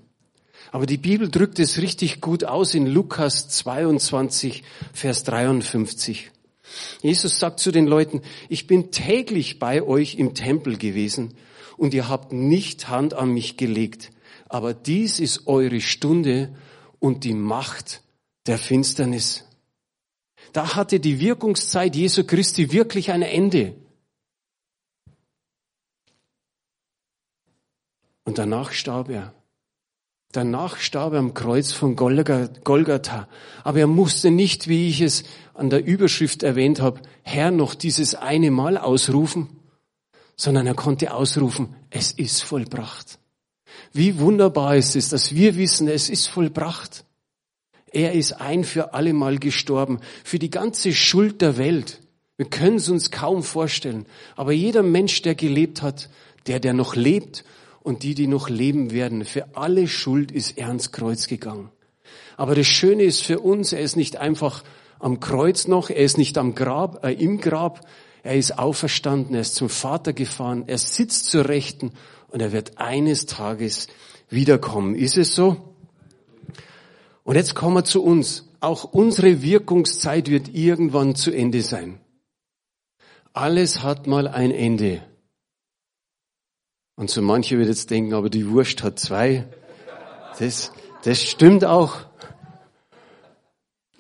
Aber 0.72 0.86
die 0.86 0.98
Bibel 0.98 1.30
drückt 1.30 1.60
es 1.60 1.78
richtig 1.80 2.20
gut 2.20 2.42
aus 2.42 2.74
in 2.74 2.86
Lukas 2.86 3.48
22, 3.48 4.64
Vers 4.92 5.22
53. 5.22 6.32
Jesus 7.02 7.38
sagt 7.38 7.60
zu 7.60 7.70
den 7.70 7.86
Leuten, 7.86 8.22
ich 8.48 8.66
bin 8.66 8.90
täglich 8.90 9.60
bei 9.60 9.82
euch 9.82 10.16
im 10.16 10.34
Tempel 10.34 10.76
gewesen 10.76 11.34
und 11.76 11.94
ihr 11.94 12.08
habt 12.08 12.32
nicht 12.32 12.88
Hand 12.88 13.14
an 13.14 13.30
mich 13.30 13.56
gelegt. 13.56 14.10
Aber 14.48 14.74
dies 14.74 15.20
ist 15.20 15.46
eure 15.46 15.80
Stunde 15.80 16.54
und 16.98 17.24
die 17.24 17.34
Macht 17.34 18.02
der 18.46 18.58
Finsternis. 18.58 19.44
Da 20.54 20.76
hatte 20.76 21.00
die 21.00 21.18
Wirkungszeit 21.18 21.96
Jesu 21.96 22.22
Christi 22.22 22.70
wirklich 22.70 23.10
ein 23.10 23.22
Ende. 23.22 23.74
Und 28.22 28.38
danach 28.38 28.70
starb 28.70 29.10
er. 29.10 29.34
Danach 30.30 30.76
starb 30.78 31.14
er 31.14 31.18
am 31.18 31.34
Kreuz 31.34 31.72
von 31.72 31.96
Golgatha. 31.96 33.28
Aber 33.64 33.78
er 33.80 33.88
musste 33.88 34.30
nicht, 34.30 34.68
wie 34.68 34.88
ich 34.88 35.00
es 35.00 35.24
an 35.54 35.70
der 35.70 35.84
Überschrift 35.84 36.44
erwähnt 36.44 36.80
habe, 36.80 37.02
Herr 37.22 37.50
noch 37.50 37.74
dieses 37.74 38.14
eine 38.14 38.52
Mal 38.52 38.78
ausrufen, 38.78 39.48
sondern 40.36 40.68
er 40.68 40.74
konnte 40.74 41.14
ausrufen, 41.14 41.74
es 41.90 42.12
ist 42.12 42.44
vollbracht. 42.44 43.18
Wie 43.92 44.20
wunderbar 44.20 44.76
ist 44.76 44.94
es, 44.94 45.08
dass 45.08 45.34
wir 45.34 45.56
wissen, 45.56 45.88
es 45.88 46.08
ist 46.08 46.28
vollbracht. 46.28 47.04
Er 47.94 48.12
ist 48.12 48.32
ein 48.40 48.64
für 48.64 48.92
alle 48.92 49.12
Mal 49.12 49.38
gestorben, 49.38 50.00
für 50.24 50.40
die 50.40 50.50
ganze 50.50 50.92
Schuld 50.92 51.40
der 51.40 51.58
Welt. 51.58 52.00
Wir 52.36 52.46
können 52.46 52.76
es 52.76 52.88
uns 52.88 53.12
kaum 53.12 53.44
vorstellen. 53.44 54.06
Aber 54.34 54.50
jeder 54.50 54.82
Mensch, 54.82 55.22
der 55.22 55.36
gelebt 55.36 55.80
hat, 55.80 56.10
der, 56.48 56.58
der 56.58 56.72
noch 56.72 56.96
lebt 56.96 57.44
und 57.84 58.02
die, 58.02 58.16
die 58.16 58.26
noch 58.26 58.48
leben 58.48 58.90
werden. 58.90 59.24
Für 59.24 59.56
alle 59.56 59.86
Schuld 59.86 60.32
ist 60.32 60.58
er 60.58 60.66
ans 60.66 60.90
Kreuz 60.90 61.28
gegangen. 61.28 61.70
Aber 62.36 62.56
das 62.56 62.66
Schöne 62.66 63.04
ist 63.04 63.22
für 63.22 63.38
uns, 63.38 63.72
er 63.72 63.80
ist 63.80 63.96
nicht 63.96 64.16
einfach 64.16 64.64
am 64.98 65.20
Kreuz 65.20 65.68
noch, 65.68 65.88
er 65.88 66.04
ist 66.04 66.18
nicht 66.18 66.36
am 66.36 66.56
Grab, 66.56 67.04
äh, 67.04 67.12
im 67.12 67.40
Grab, 67.40 67.86
er 68.24 68.34
ist 68.34 68.58
auferstanden, 68.58 69.36
er 69.36 69.42
ist 69.42 69.54
zum 69.54 69.68
Vater 69.68 70.12
gefahren, 70.12 70.64
er 70.66 70.78
sitzt 70.78 71.26
zur 71.26 71.48
Rechten 71.48 71.92
und 72.26 72.40
er 72.40 72.50
wird 72.50 72.78
eines 72.78 73.26
Tages 73.26 73.86
wiederkommen. 74.30 74.96
Ist 74.96 75.16
es 75.16 75.36
so? 75.36 75.73
Und 77.24 77.36
jetzt 77.36 77.54
kommen 77.54 77.74
wir 77.74 77.84
zu 77.84 78.02
uns. 78.02 78.48
Auch 78.60 78.84
unsere 78.84 79.42
Wirkungszeit 79.42 80.30
wird 80.30 80.54
irgendwann 80.54 81.16
zu 81.16 81.32
Ende 81.32 81.62
sein. 81.62 82.00
Alles 83.32 83.82
hat 83.82 84.06
mal 84.06 84.28
ein 84.28 84.52
Ende. 84.52 85.02
Und 86.96 87.10
so 87.10 87.20
manche 87.20 87.58
wird 87.58 87.68
jetzt 87.68 87.90
denken, 87.90 88.14
aber 88.14 88.30
die 88.30 88.48
Wurst 88.48 88.82
hat 88.82 88.98
zwei. 88.98 89.48
Das, 90.38 90.70
das 91.02 91.22
stimmt 91.22 91.64
auch. 91.64 92.06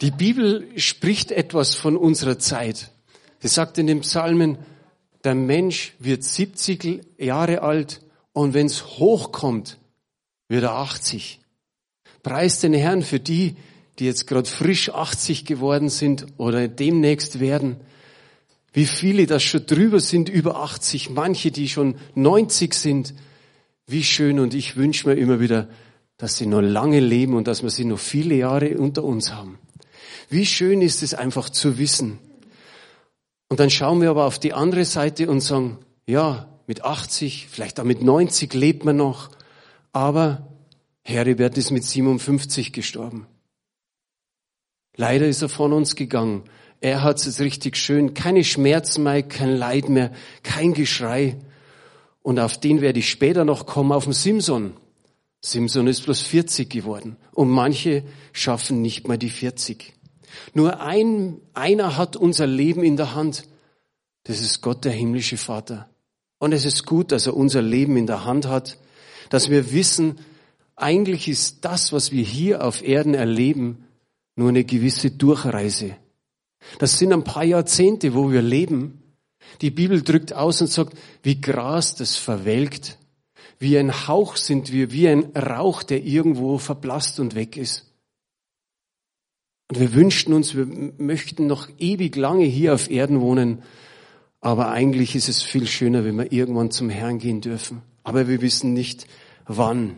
Die 0.00 0.10
Bibel 0.10 0.68
spricht 0.78 1.32
etwas 1.32 1.74
von 1.74 1.96
unserer 1.96 2.38
Zeit. 2.38 2.92
Sie 3.40 3.48
sagt 3.48 3.78
in 3.78 3.86
den 3.86 4.00
Psalmen, 4.00 4.58
der 5.24 5.34
Mensch 5.34 5.94
wird 5.98 6.22
70 6.22 7.18
Jahre 7.18 7.62
alt 7.62 8.02
und 8.32 8.54
wenn 8.54 8.66
es 8.66 8.98
hochkommt, 8.98 9.78
wird 10.48 10.64
er 10.64 10.74
80. 10.74 11.40
Preis 12.24 12.58
den 12.58 12.74
Herrn 12.74 13.02
für 13.02 13.20
die, 13.20 13.54
die 14.00 14.06
jetzt 14.06 14.26
gerade 14.26 14.48
frisch 14.48 14.90
80 14.90 15.44
geworden 15.44 15.88
sind 15.88 16.26
oder 16.38 16.66
demnächst 16.66 17.38
werden. 17.38 17.76
Wie 18.72 18.86
viele 18.86 19.26
das 19.26 19.44
schon 19.44 19.66
drüber 19.66 20.00
sind, 20.00 20.28
über 20.28 20.56
80, 20.56 21.10
manche, 21.10 21.52
die 21.52 21.68
schon 21.68 21.94
90 22.16 22.74
sind. 22.74 23.14
Wie 23.86 24.02
schön 24.02 24.40
und 24.40 24.54
ich 24.54 24.76
wünsche 24.76 25.08
mir 25.08 25.14
immer 25.14 25.38
wieder, 25.38 25.68
dass 26.16 26.36
sie 26.36 26.46
noch 26.46 26.62
lange 26.62 26.98
leben 26.98 27.34
und 27.34 27.46
dass 27.46 27.62
wir 27.62 27.70
sie 27.70 27.84
noch 27.84 28.00
viele 28.00 28.34
Jahre 28.34 28.78
unter 28.78 29.04
uns 29.04 29.32
haben. 29.32 29.58
Wie 30.28 30.46
schön 30.46 30.82
ist 30.82 31.02
es 31.02 31.14
einfach 31.14 31.50
zu 31.50 31.78
wissen. 31.78 32.18
Und 33.48 33.60
dann 33.60 33.70
schauen 33.70 34.00
wir 34.00 34.10
aber 34.10 34.24
auf 34.24 34.38
die 34.38 34.54
andere 34.54 34.86
Seite 34.86 35.28
und 35.28 35.40
sagen, 35.40 35.78
ja, 36.06 36.48
mit 36.66 36.82
80, 36.82 37.48
vielleicht 37.50 37.78
auch 37.78 37.84
mit 37.84 38.02
90 38.02 38.54
lebt 38.54 38.84
man 38.84 38.96
noch, 38.96 39.30
aber 39.92 40.53
Heribert 41.04 41.58
ist 41.58 41.70
mit 41.70 41.84
57 41.84 42.72
gestorben. 42.72 43.26
Leider 44.96 45.26
ist 45.26 45.42
er 45.42 45.48
von 45.48 45.72
uns 45.72 45.96
gegangen. 45.96 46.44
Er 46.80 47.02
hat 47.02 47.24
es 47.24 47.40
richtig 47.40 47.76
schön. 47.76 48.14
Keine 48.14 48.42
Schmerzen 48.42 49.02
mehr, 49.02 49.22
kein 49.22 49.54
Leid 49.56 49.88
mehr, 49.88 50.12
kein 50.42 50.72
Geschrei. 50.72 51.36
Und 52.22 52.38
auf 52.38 52.58
den 52.58 52.80
werde 52.80 53.00
ich 53.00 53.10
später 53.10 53.44
noch 53.44 53.66
kommen, 53.66 53.92
auf 53.92 54.04
den 54.04 54.12
Simson. 54.12 54.74
Simson 55.42 55.86
ist 55.86 56.04
bloß 56.04 56.22
40 56.22 56.70
geworden. 56.70 57.16
Und 57.32 57.50
manche 57.50 58.02
schaffen 58.32 58.80
nicht 58.80 59.06
mal 59.06 59.18
die 59.18 59.30
40. 59.30 59.92
Nur 60.54 60.80
ein, 60.80 61.40
einer 61.52 61.96
hat 61.96 62.16
unser 62.16 62.46
Leben 62.46 62.82
in 62.82 62.96
der 62.96 63.14
Hand. 63.14 63.44
Das 64.24 64.40
ist 64.40 64.62
Gott, 64.62 64.84
der 64.84 64.92
himmlische 64.92 65.36
Vater. 65.36 65.88
Und 66.38 66.52
es 66.52 66.64
ist 66.64 66.86
gut, 66.86 67.12
dass 67.12 67.26
er 67.26 67.36
unser 67.36 67.62
Leben 67.62 67.96
in 67.96 68.06
der 68.06 68.24
Hand 68.24 68.46
hat, 68.46 68.78
dass 69.28 69.50
wir 69.50 69.72
wissen, 69.72 70.18
eigentlich 70.76 71.28
ist 71.28 71.64
das, 71.64 71.92
was 71.92 72.12
wir 72.12 72.24
hier 72.24 72.64
auf 72.64 72.82
Erden 72.82 73.14
erleben, 73.14 73.84
nur 74.36 74.48
eine 74.48 74.64
gewisse 74.64 75.10
Durchreise. 75.10 75.96
Das 76.78 76.98
sind 76.98 77.12
ein 77.12 77.24
paar 77.24 77.44
Jahrzehnte, 77.44 78.14
wo 78.14 78.32
wir 78.32 78.42
leben, 78.42 79.04
Die 79.60 79.70
Bibel 79.70 80.02
drückt 80.02 80.32
aus 80.32 80.60
und 80.60 80.68
sagt, 80.68 80.96
wie 81.22 81.40
Gras, 81.40 81.94
das 81.94 82.16
verwelkt. 82.16 82.98
Wie 83.58 83.78
ein 83.78 84.08
Hauch 84.08 84.36
sind 84.36 84.72
wir, 84.72 84.92
wie 84.92 85.08
ein 85.08 85.24
Rauch, 85.36 85.82
der 85.82 86.04
irgendwo 86.04 86.58
verblasst 86.58 87.20
und 87.20 87.34
weg 87.34 87.56
ist. 87.56 87.92
Und 89.70 89.80
wir 89.80 89.94
wünschten 89.94 90.34
uns, 90.34 90.54
wir 90.54 90.66
möchten 90.66 91.46
noch 91.46 91.68
ewig 91.78 92.16
lange 92.16 92.44
hier 92.44 92.74
auf 92.74 92.90
Erden 92.90 93.20
wohnen, 93.20 93.62
aber 94.40 94.68
eigentlich 94.68 95.14
ist 95.14 95.28
es 95.28 95.42
viel 95.42 95.66
schöner, 95.66 96.04
wenn 96.04 96.16
wir 96.16 96.32
irgendwann 96.32 96.70
zum 96.70 96.90
Herrn 96.90 97.18
gehen 97.18 97.40
dürfen. 97.40 97.80
Aber 98.02 98.28
wir 98.28 98.42
wissen 98.42 98.74
nicht, 98.74 99.06
wann. 99.46 99.96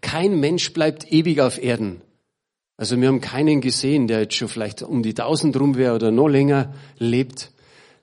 Kein 0.00 0.40
Mensch 0.40 0.72
bleibt 0.72 1.10
ewig 1.12 1.40
auf 1.40 1.62
Erden. 1.62 2.02
Also 2.76 3.00
wir 3.00 3.08
haben 3.08 3.20
keinen 3.20 3.60
gesehen, 3.60 4.08
der 4.08 4.22
jetzt 4.22 4.34
schon 4.34 4.48
vielleicht 4.48 4.82
um 4.82 5.02
die 5.02 5.14
tausend 5.14 5.58
rum 5.58 5.76
wäre 5.76 5.94
oder 5.94 6.10
noch 6.10 6.28
länger 6.28 6.74
lebt. 6.98 7.52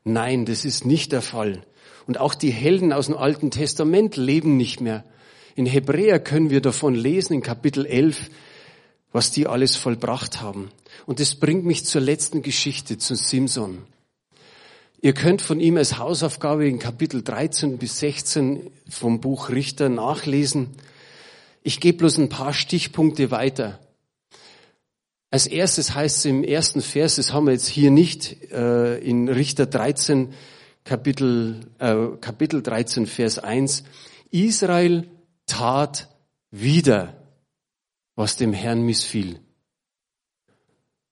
Nein, 0.04 0.46
das 0.46 0.64
ist 0.64 0.86
nicht 0.86 1.12
der 1.12 1.22
Fall. 1.22 1.64
Und 2.08 2.20
auch 2.20 2.34
die 2.34 2.52
Helden 2.52 2.94
aus 2.94 3.08
dem 3.08 3.18
Alten 3.18 3.52
Testament 3.52 4.16
leben 4.16 4.58
nicht 4.58 4.82
mehr. 4.82 5.04
In 5.56 5.66
Hebräer 5.66 6.20
können 6.20 6.50
wir 6.50 6.62
davon 6.62 6.96
lesen, 6.96 7.34
in 7.34 7.42
Kapitel 7.42 7.86
11, 7.86 8.30
was 9.12 9.32
die 9.32 9.48
alles 9.48 9.76
vollbracht 9.76 10.42
haben. 10.42 10.70
Und 11.06 11.20
das 11.20 11.36
bringt 11.36 11.66
mich 11.66 11.86
zur 11.86 12.02
letzten 12.02 12.42
Geschichte, 12.42 12.98
zu 12.98 13.16
Simson. 13.16 13.80
Ihr 15.02 15.14
könnt 15.14 15.42
von 15.42 15.60
ihm 15.60 15.78
als 15.78 15.98
Hausaufgabe 15.98 16.68
in 16.68 16.80
Kapitel 16.80 17.24
13 17.24 17.78
bis 17.78 18.00
16 18.00 18.70
vom 18.90 19.22
Buch 19.22 19.50
Richter 19.50 19.90
nachlesen. 19.90 20.68
Ich 21.62 21.80
gebe 21.80 22.00
bloß 22.00 22.18
ein 22.18 22.30
paar 22.30 22.54
Stichpunkte 22.54 23.32
weiter. 23.32 23.80
Als 25.32 25.46
erstes 25.46 25.94
heißt 25.94 26.18
es 26.20 26.26
im 26.26 26.44
ersten 26.44 26.82
Vers, 26.82 27.18
das 27.18 27.34
haben 27.34 27.46
wir 27.46 27.54
jetzt 27.54 27.68
hier 27.68 27.92
nicht, 27.92 28.52
äh, 28.52 28.98
in 29.00 29.30
Richter 29.30 29.68
13, 29.68 30.34
Kapitel, 30.84 31.60
äh, 31.78 32.18
Kapitel 32.20 32.64
13, 32.64 33.06
Vers 33.06 33.38
1, 33.38 33.84
Israel 34.32 35.08
tat 35.46 36.10
wieder, 36.50 37.16
was 38.16 38.38
dem 38.38 38.54
Herrn 38.54 38.82
missfiel. 38.82 39.40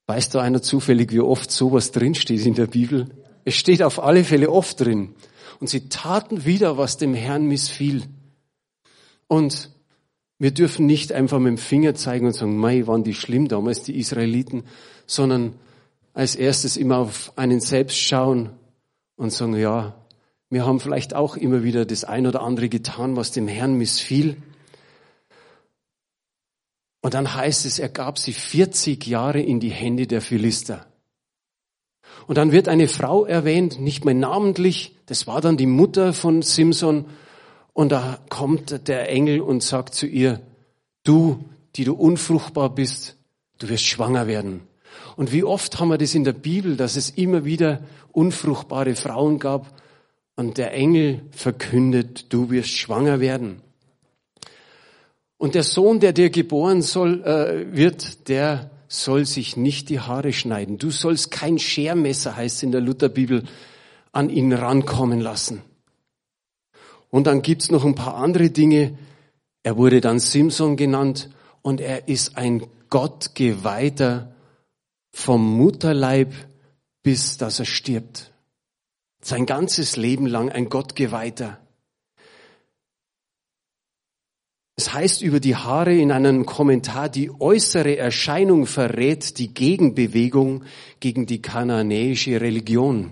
Weißt 0.07 0.33
du 0.33 0.39
einer 0.39 0.61
zufällig, 0.61 1.11
wie 1.11 1.19
oft 1.19 1.51
sowas 1.51 1.91
drinsteht 1.91 2.45
in 2.45 2.55
der 2.55 2.67
Bibel? 2.67 3.09
Es 3.43 3.55
steht 3.55 3.83
auf 3.83 4.01
alle 4.01 4.23
Fälle 4.23 4.49
oft 4.49 4.79
drin. 4.79 5.13
Und 5.59 5.67
sie 5.67 5.89
taten 5.89 6.45
wieder, 6.45 6.77
was 6.77 6.97
dem 6.97 7.13
Herrn 7.13 7.45
missfiel. 7.45 8.03
Und 9.27 9.69
wir 10.39 10.51
dürfen 10.51 10.85
nicht 10.85 11.11
einfach 11.11 11.39
mit 11.39 11.49
dem 11.49 11.57
Finger 11.57 11.95
zeigen 11.95 12.27
und 12.27 12.33
sagen, 12.33 12.57
mei, 12.57 12.85
waren 12.87 13.03
die 13.03 13.13
schlimm 13.13 13.47
damals, 13.47 13.83
die 13.83 13.97
Israeliten, 13.97 14.63
sondern 15.05 15.55
als 16.13 16.35
erstes 16.35 16.77
immer 16.77 16.97
auf 16.97 17.33
einen 17.35 17.59
selbst 17.59 17.97
schauen 17.97 18.51
und 19.15 19.31
sagen, 19.31 19.55
ja, 19.55 19.95
wir 20.49 20.65
haben 20.65 20.79
vielleicht 20.79 21.13
auch 21.13 21.35
immer 21.35 21.63
wieder 21.63 21.85
das 21.85 22.03
ein 22.03 22.25
oder 22.25 22.41
andere 22.41 22.69
getan, 22.69 23.15
was 23.15 23.31
dem 23.31 23.47
Herrn 23.47 23.77
missfiel. 23.77 24.37
Und 27.01 27.13
dann 27.13 27.33
heißt 27.33 27.65
es, 27.65 27.79
er 27.79 27.89
gab 27.89 28.17
sie 28.17 28.33
40 28.33 29.05
Jahre 29.07 29.41
in 29.41 29.59
die 29.59 29.69
Hände 29.69 30.07
der 30.07 30.21
Philister. 30.21 30.85
Und 32.27 32.37
dann 32.37 32.51
wird 32.51 32.67
eine 32.67 32.87
Frau 32.87 33.25
erwähnt, 33.25 33.79
nicht 33.79 34.05
mehr 34.05 34.13
namentlich, 34.13 34.95
das 35.05 35.27
war 35.27 35.41
dann 35.41 35.57
die 35.57 35.65
Mutter 35.65 36.13
von 36.13 36.41
Simson. 36.41 37.05
Und 37.77 37.91
da 37.91 38.17
kommt 38.29 38.87
der 38.87 39.07
Engel 39.07 39.39
und 39.39 39.61
sagt 39.61 39.93
zu 39.93 40.07
ihr, 40.07 40.41
du, 41.03 41.45
die 41.75 41.83
du 41.83 41.93
unfruchtbar 41.93 42.73
bist, 42.73 43.17
du 43.59 43.69
wirst 43.69 43.83
schwanger 43.83 44.25
werden. 44.25 44.61
Und 45.15 45.31
wie 45.31 45.43
oft 45.43 45.79
haben 45.79 45.89
wir 45.89 45.99
das 45.99 46.15
in 46.15 46.23
der 46.23 46.33
Bibel, 46.33 46.75
dass 46.75 46.95
es 46.95 47.11
immer 47.11 47.45
wieder 47.45 47.81
unfruchtbare 48.11 48.95
Frauen 48.95 49.37
gab 49.37 49.79
und 50.35 50.57
der 50.57 50.73
Engel 50.73 51.21
verkündet, 51.29 52.33
du 52.33 52.49
wirst 52.49 52.71
schwanger 52.71 53.19
werden. 53.19 53.61
Und 55.37 55.53
der 55.53 55.61
Sohn, 55.61 55.99
der 55.99 56.13
dir 56.13 56.31
geboren 56.31 56.81
soll, 56.81 57.23
äh, 57.25 57.77
wird, 57.77 58.27
der 58.27 58.71
soll 58.87 59.27
sich 59.27 59.55
nicht 59.55 59.89
die 59.89 59.99
Haare 59.99 60.33
schneiden. 60.33 60.79
Du 60.79 60.89
sollst 60.89 61.29
kein 61.29 61.59
Schermesser, 61.59 62.35
heißt 62.37 62.63
in 62.63 62.71
der 62.71 62.81
Lutherbibel, 62.81 63.43
an 64.13 64.31
ihn 64.31 64.51
rankommen 64.51 65.19
lassen. 65.19 65.61
Und 67.17 67.25
dann 67.25 67.41
gibt's 67.41 67.71
noch 67.71 67.83
ein 67.83 67.95
paar 67.95 68.13
andere 68.13 68.51
Dinge. 68.51 68.95
Er 69.63 69.75
wurde 69.75 70.01
dann 70.01 70.19
Simson 70.19 70.77
genannt 70.77 71.31
und 71.63 71.81
er 71.81 72.07
ist 72.07 72.37
ein 72.37 72.67
Gottgeweihter 72.91 74.35
vom 75.09 75.43
Mutterleib 75.57 76.31
bis 77.01 77.37
dass 77.37 77.57
er 77.57 77.65
stirbt. 77.65 78.31
Sein 79.19 79.47
ganzes 79.47 79.97
Leben 79.97 80.27
lang 80.27 80.51
ein 80.51 80.69
Gottgeweihter. 80.69 81.59
Es 84.75 84.93
heißt 84.93 85.23
über 85.23 85.39
die 85.39 85.55
Haare 85.55 85.95
in 85.95 86.11
einem 86.11 86.45
Kommentar, 86.45 87.09
die 87.09 87.31
äußere 87.31 87.97
Erscheinung 87.97 88.67
verrät 88.67 89.39
die 89.39 89.55
Gegenbewegung 89.55 90.65
gegen 90.99 91.25
die 91.25 91.41
kananäische 91.41 92.41
Religion. 92.41 93.11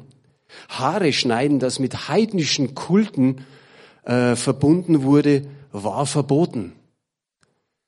Haare 0.69 1.11
schneiden, 1.11 1.57
das 1.57 1.79
mit 1.79 2.07
heidnischen 2.07 2.75
Kulten 2.75 3.43
äh, 4.05 4.35
verbunden 4.35 5.03
wurde, 5.03 5.47
war 5.71 6.05
verboten. 6.05 6.73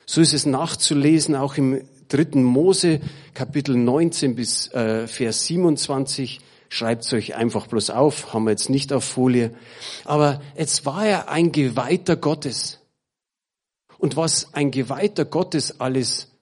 So 0.06 0.22
ist 0.22 0.34
es 0.34 0.46
nachzulesen, 0.46 1.36
auch 1.36 1.58
im 1.58 1.82
dritten 2.08 2.44
Mose, 2.44 3.02
Kapitel 3.34 3.76
19 3.76 4.36
bis 4.36 4.72
äh, 4.74 5.08
Vers 5.08 5.46
27. 5.46 6.40
Schreibt 6.70 7.06
es 7.06 7.14
euch 7.14 7.36
einfach 7.36 7.68
bloß 7.68 7.92
auf, 7.92 8.34
haben 8.34 8.46
wir 8.46 8.52
jetzt 8.52 8.70
nicht 8.70 8.92
auf 8.92 9.04
Folie. 9.04 9.52
Aber 10.04 10.42
jetzt 10.58 10.86
war 10.86 11.06
er 11.06 11.30
ein 11.30 11.52
Geweihter 11.52 12.18
Gottes. 12.18 12.80
Und 13.98 14.16
was 14.16 14.54
ein 14.54 14.72
Geweihter 14.72 15.26
Gottes 15.26 15.80
alles 15.80 16.37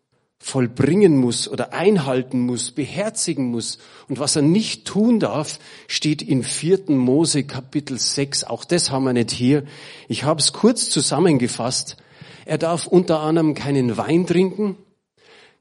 vollbringen 0.46 1.18
muss 1.18 1.48
oder 1.48 1.74
einhalten 1.74 2.42
muss, 2.42 2.70
beherzigen 2.70 3.48
muss 3.48 3.80
und 4.08 4.20
was 4.20 4.36
er 4.36 4.44
nicht 4.44 4.86
tun 4.86 5.20
darf, 5.20 5.58
steht 5.88 6.22
in 6.22 6.44
4. 6.44 6.92
Mose 6.92 7.46
Kapitel 7.46 7.98
6. 7.98 8.44
Auch 8.44 8.64
das 8.64 8.92
haben 8.92 9.06
wir 9.06 9.14
nicht 9.14 9.32
hier. 9.32 9.64
Ich 10.08 10.24
habe 10.24 10.40
es 10.40 10.54
kurz 10.54 10.92
zusammengefasst. 10.92 11.98
Er 12.46 12.60
darf 12.60 12.86
unter 12.86 13.22
anderem 13.22 13.56
keinen 13.56 13.98
Wein 13.98 14.28
trinken, 14.28 14.78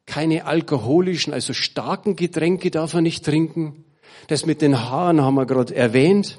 keine 0.04 0.44
alkoholischen, 0.44 1.32
also 1.32 1.54
starken 1.54 2.14
Getränke 2.14 2.70
darf 2.70 2.92
er 2.92 3.00
nicht 3.00 3.24
trinken. 3.24 3.86
Das 4.26 4.44
mit 4.44 4.60
den 4.60 4.78
Haaren 4.78 5.22
haben 5.22 5.36
wir 5.36 5.46
gerade 5.46 5.74
erwähnt. 5.74 6.38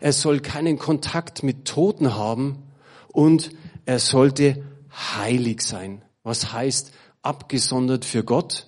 Er 0.00 0.12
soll 0.12 0.40
keinen 0.40 0.80
Kontakt 0.80 1.44
mit 1.44 1.64
Toten 1.64 2.16
haben 2.16 2.64
und 3.12 3.50
er 3.86 4.00
sollte 4.00 4.64
heilig 4.90 5.60
sein. 5.60 6.02
Was 6.24 6.52
heißt 6.52 6.92
abgesondert 7.24 8.04
für 8.04 8.24
Gott? 8.24 8.66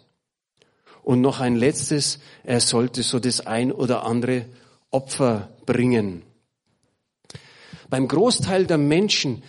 Und 1.03 1.21
noch 1.21 1.41
ein 1.41 1.55
letztes, 1.55 2.19
er 2.43 2.61
sollte 2.61 3.03
so 3.03 3.21
das 3.21 3.47
ein 3.47 3.71
oder 3.71 4.05
andere 4.05 4.47
Opfer 4.91 5.51
bringen. 5.65 6.23
Beim 7.89 8.09
Großteil 8.09 8.67
der 8.67 8.79
Menschen, 8.79 9.43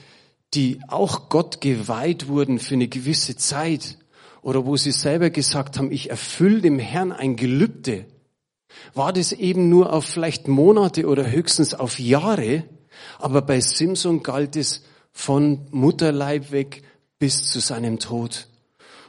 die 0.53 0.79
auch 0.87 1.29
Gott 1.29 1.61
geweiht 1.61 2.27
wurden 2.27 2.59
für 2.59 2.75
eine 2.75 2.87
gewisse 2.87 3.35
Zeit 3.35 3.97
oder 4.41 4.65
wo 4.65 4.77
sie 4.77 4.91
selber 4.91 5.29
gesagt 5.29 5.77
haben, 5.77 5.91
ich 5.91 6.09
erfülle 6.09 6.61
dem 6.61 6.79
Herrn 6.79 7.11
ein 7.11 7.35
Gelübde, 7.35 8.05
war 8.93 9.13
das 9.13 9.31
eben 9.31 9.69
nur 9.69 9.91
auf 9.93 10.05
vielleicht 10.05 10.47
Monate 10.47 11.07
oder 11.07 11.29
höchstens 11.29 11.73
auf 11.73 11.99
Jahre, 11.99 12.63
aber 13.19 13.41
bei 13.41 13.59
Simson 13.59 14.23
galt 14.23 14.55
es 14.55 14.83
von 15.11 15.67
Mutterleib 15.71 16.51
weg 16.51 16.83
bis 17.19 17.49
zu 17.49 17.59
seinem 17.59 17.99
Tod. 17.99 18.47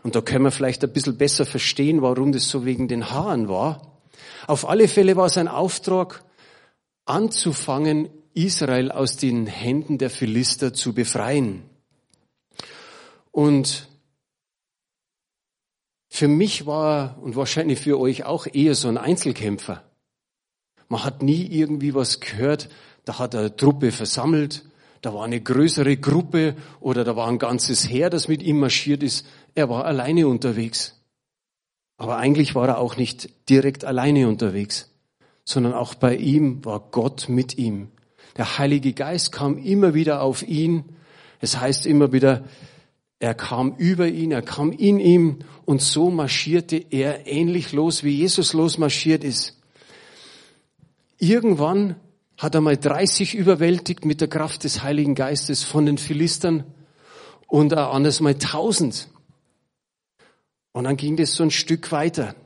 Und 0.03 0.15
da 0.15 0.21
können 0.21 0.45
wir 0.45 0.51
vielleicht 0.51 0.85
ein 0.85 0.93
bisschen 0.93 1.19
besser 1.19 1.45
verstehen, 1.45 2.03
warum 2.03 2.33
das 2.33 2.49
so 2.49 2.65
wegen 2.65 2.89
den 2.89 3.11
Haaren 3.11 3.49
war. 3.49 3.99
Auf 4.47 4.69
alle 4.69 4.89
Fälle 4.89 5.17
war 5.17 5.29
sein 5.29 5.49
Auftrag, 5.49 6.25
anzufangen, 7.05 8.09
Israel 8.35 8.93
aus 8.93 9.17
den 9.17 9.47
Händen 9.47 9.99
der 9.99 10.11
Philister 10.11 10.73
zu 10.73 10.93
befreien. 10.93 11.63
Und 13.33 13.89
für 16.09 16.29
mich 16.29 16.67
war 16.67 17.19
und 17.23 17.37
wahrscheinlich 17.37 17.81
für 17.81 17.99
euch 17.99 18.25
auch 18.25 18.47
eher 18.53 18.75
so 18.75 18.89
ein 18.89 18.99
Einzelkämpfer. 18.99 19.85
Man 20.89 21.05
hat 21.05 21.23
nie 21.23 21.47
irgendwie 21.47 21.95
was 21.95 22.21
gehört, 22.21 22.69
da 23.05 23.19
hat 23.19 23.35
er 23.35 23.57
Truppe 23.57 23.93
versammelt 23.93 24.68
da 25.01 25.15
war 25.15 25.25
eine 25.25 25.41
größere 25.41 25.97
Gruppe 25.97 26.57
oder 26.81 27.05
da 27.05 27.17
war 27.17 27.29
ein 27.29 27.39
ganzes 27.39 27.89
Heer, 27.89 28.11
das 28.11 28.29
mit 28.29 28.43
ihm 28.43 28.59
marschiert 28.59 29.03
ist. 29.03 29.27
Er 29.55 29.69
war 29.69 29.85
alleine 29.85 30.27
unterwegs. 30.27 31.01
Aber 31.97 32.17
eigentlich 32.17 32.55
war 32.55 32.69
er 32.69 32.79
auch 32.79 32.97
nicht 32.97 33.29
direkt 33.49 33.85
alleine 33.85 34.29
unterwegs, 34.29 34.91
sondern 35.45 35.75
auch 35.75 35.95
bei 35.95 36.17
ihm 36.17 36.65
war 36.65 36.81
Gott 36.91 37.29
mit 37.29 37.59
ihm. 37.59 37.89
Der 38.37 38.59
Heilige 38.59 38.93
Geist 38.93 39.33
kam 39.33 39.59
immer 39.59 39.95
wieder 39.95 40.23
auf 40.23 40.47
ihn. 40.47 40.85
Es 41.41 41.59
heißt 41.59 41.87
immer 41.87 42.13
wieder, 42.13 42.45
er 43.19 43.35
kam 43.35 43.75
über 43.77 44.07
ihn, 44.07 44.31
er 44.31 44.43
kam 44.43 44.71
in 44.71 45.01
ihm 45.01 45.41
und 45.65 45.83
so 45.83 46.09
marschierte 46.11 46.77
er 46.77 47.27
ähnlich 47.27 47.73
los, 47.73 48.05
wie 48.05 48.15
Jesus 48.15 48.53
losmarschiert 48.53 49.25
ist. 49.25 49.61
Irgendwann 51.19 51.97
hat 52.39 52.55
einmal 52.55 52.77
30 52.77 53.35
überwältigt 53.35 54.05
mit 54.05 54.21
der 54.21 54.29
Kraft 54.29 54.63
des 54.63 54.85
Heiligen 54.85 55.17
Geistes 55.17 55.65
von 55.65 55.85
den 55.85 55.99
Philistern 55.99 56.65
und 57.49 57.73
ein 57.73 57.79
anderes 57.79 58.21
Mal 58.21 58.35
1000. 58.35 59.09
Und 60.73 60.85
dann 60.85 60.97
ging 60.97 61.17
das 61.17 61.35
so 61.35 61.43
ein 61.43 61.51
Stück 61.51 61.91
weiter. 61.91 62.37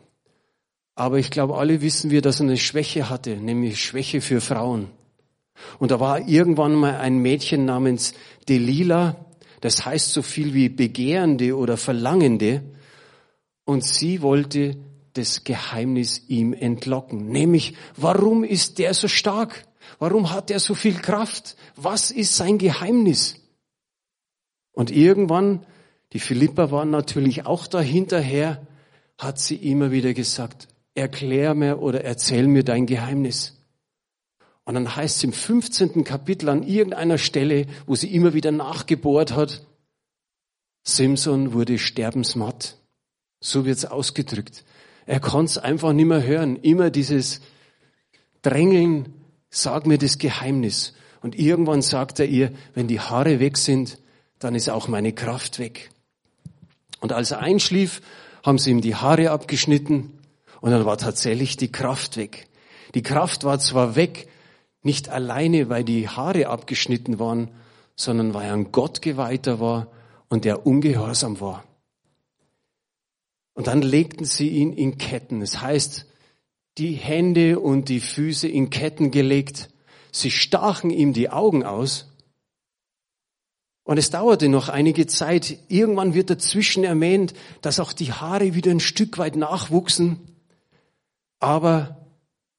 Aber 0.95 1.19
ich 1.19 1.31
glaube, 1.31 1.59
alle 1.59 1.83
wissen 1.83 2.11
wir, 2.11 2.23
dass 2.23 2.41
er 2.41 2.47
eine 2.47 2.57
Schwäche 2.57 3.11
hatte, 3.11 3.37
nämlich 3.37 3.83
Schwäche 3.83 4.23
für 4.23 4.41
Frauen. 4.41 4.89
Und 5.79 5.91
da 5.91 6.01
war 6.01 6.27
irgendwann 6.27 6.75
mal 6.75 6.97
ein 6.97 7.19
Mädchen 7.19 7.67
namens 7.67 8.15
Delila, 8.49 9.27
das 9.61 9.85
heißt 9.85 10.13
so 10.13 10.23
viel 10.23 10.55
wie 10.55 10.71
Begehrende 10.71 11.57
oder 11.57 11.77
Verlangende. 11.77 12.63
Und 13.65 13.85
sie 13.85 14.23
wollte 14.23 14.77
das 15.13 15.45
Geheimnis 15.45 16.23
ihm 16.29 16.55
entlocken. 16.55 17.29
Nämlich, 17.29 17.75
warum 17.97 18.45
ist 18.45 18.79
der 18.79 18.95
so 18.95 19.09
stark? 19.09 19.67
Warum 20.03 20.33
hat 20.33 20.51
er 20.51 20.59
so 20.59 20.75
viel 20.75 20.95
Kraft? 20.95 21.55
Was 21.77 22.11
ist 22.11 22.37
sein 22.37 22.59
Geheimnis? 22.59 23.37
Und 24.73 24.91
irgendwann, 24.91 25.65
die 26.13 26.19
Philippa 26.19 26.73
waren 26.73 26.91
natürlich 26.91 27.47
auch 27.47 27.69
dahinterher, 27.69 28.67
hat 29.17 29.39
sie 29.39 29.55
immer 29.55 29.93
wieder 29.93 30.13
gesagt, 30.13 30.67
erklär 30.97 31.55
mir 31.55 31.81
oder 31.81 32.03
erzähl 32.03 32.49
mir 32.49 32.65
dein 32.65 32.87
Geheimnis. 32.87 33.63
Und 34.65 34.75
dann 34.75 34.97
heißt 34.97 35.19
es 35.19 35.23
im 35.23 35.33
15. 35.33 36.03
Kapitel 36.03 36.49
an 36.49 36.65
irgendeiner 36.65 37.19
Stelle, 37.19 37.69
wo 37.87 37.95
sie 37.95 38.13
immer 38.13 38.35
wieder 38.35 38.51
nachgebohrt 38.51 39.37
hat, 39.37 39.65
Simson 40.83 41.53
wurde 41.53 41.79
sterbensmatt. 41.79 42.77
So 43.39 43.67
wird's 43.67 43.85
ausgedrückt. 43.85 44.65
Er 45.07 45.21
konnte 45.21 45.51
es 45.51 45.59
einfach 45.59 45.93
nicht 45.93 46.07
mehr 46.07 46.25
hören. 46.25 46.57
Immer 46.57 46.91
dieses 46.91 47.41
Drängeln, 48.43 49.22
sag 49.53 49.87
mir 49.87 49.99
das 49.99 50.19
Geheimnis. 50.19 50.95
Und 51.21 51.39
irgendwann 51.39 51.83
sagt 51.83 52.19
er 52.19 52.27
ihr, 52.27 52.51
wenn 52.75 52.89
die 52.89 52.99
Haare 52.99 53.39
weg 53.39 53.57
sind, 53.57 53.99
dann 54.41 54.57
ist 54.57 54.69
auch 54.69 54.89
meine 54.89 55.13
Kraft 55.13 55.61
weg. 55.61 55.91
Und 56.99 57.13
als 57.13 57.31
er 57.31 57.39
einschlief, 57.39 58.03
haben 58.43 58.59
sie 58.59 58.71
ihm 58.71 58.81
die 58.81 58.97
Haare 58.97 59.31
abgeschnitten 59.31 60.19
und 60.61 60.73
dann 60.73 60.85
war 60.85 60.99
tatsächlich 60.99 61.57
die 61.57 61.71
Kraft 61.71 62.17
weg. 62.17 62.49
Die 62.97 63.03
Kraft 63.03 63.45
war 63.45 63.61
zwar 63.61 63.95
weg, 63.95 64.27
nicht 64.83 65.09
alleine, 65.09 65.69
weil 65.69 65.85
die 65.85 66.09
Haare 66.09 66.49
abgeschnitten 66.49 67.21
waren, 67.21 67.51
sondern 67.95 68.35
weil 68.35 68.47
er 68.47 68.55
ein 68.55 68.73
Gottgeweihter 68.73 69.61
war 69.61 69.89
und 70.29 70.45
der 70.45 70.67
ungehorsam 70.67 71.41
war. 71.41 71.63
Und 73.55 73.67
dann 73.69 73.83
legten 73.83 74.25
sie 74.25 74.49
ihn 74.49 74.73
in 74.73 74.99
Ketten. 74.99 75.41
Das 75.41 75.61
heißt, 75.61 76.07
die 76.79 76.93
Hände 76.93 77.61
und 77.61 77.89
die 77.89 78.01
Füße 78.01 78.49
in 78.49 78.71
Ketten 78.71 79.11
gelegt. 79.11 79.69
Sie 80.11 80.31
stachen 80.31 80.91
ihm 80.91 81.13
die 81.13 81.31
Augen 81.31 81.65
aus. 81.65 82.09
Und 83.85 83.99
es 83.99 84.11
dauerte 84.11 84.49
noch 84.49 84.69
einige 84.69 85.07
Zeit. 85.07 85.59
Irgendwann 85.69 86.15
wird 86.15 86.31
dazwischen 86.31 86.85
erwähnt, 86.85 87.35
dass 87.63 87.81
auch 87.81 87.93
die 87.93 88.13
Haare 88.13 88.55
wieder 88.55 88.71
ein 88.71 88.81
Stück 88.81 89.19
weit 89.19 89.37
nachwuchsen. 89.37 90.21
Aber 91.41 92.07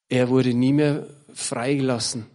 er 0.10 0.30
wurde 0.30 0.54
nie 0.54 0.74
mehr 0.74 1.08
freigelassen. 1.34 2.26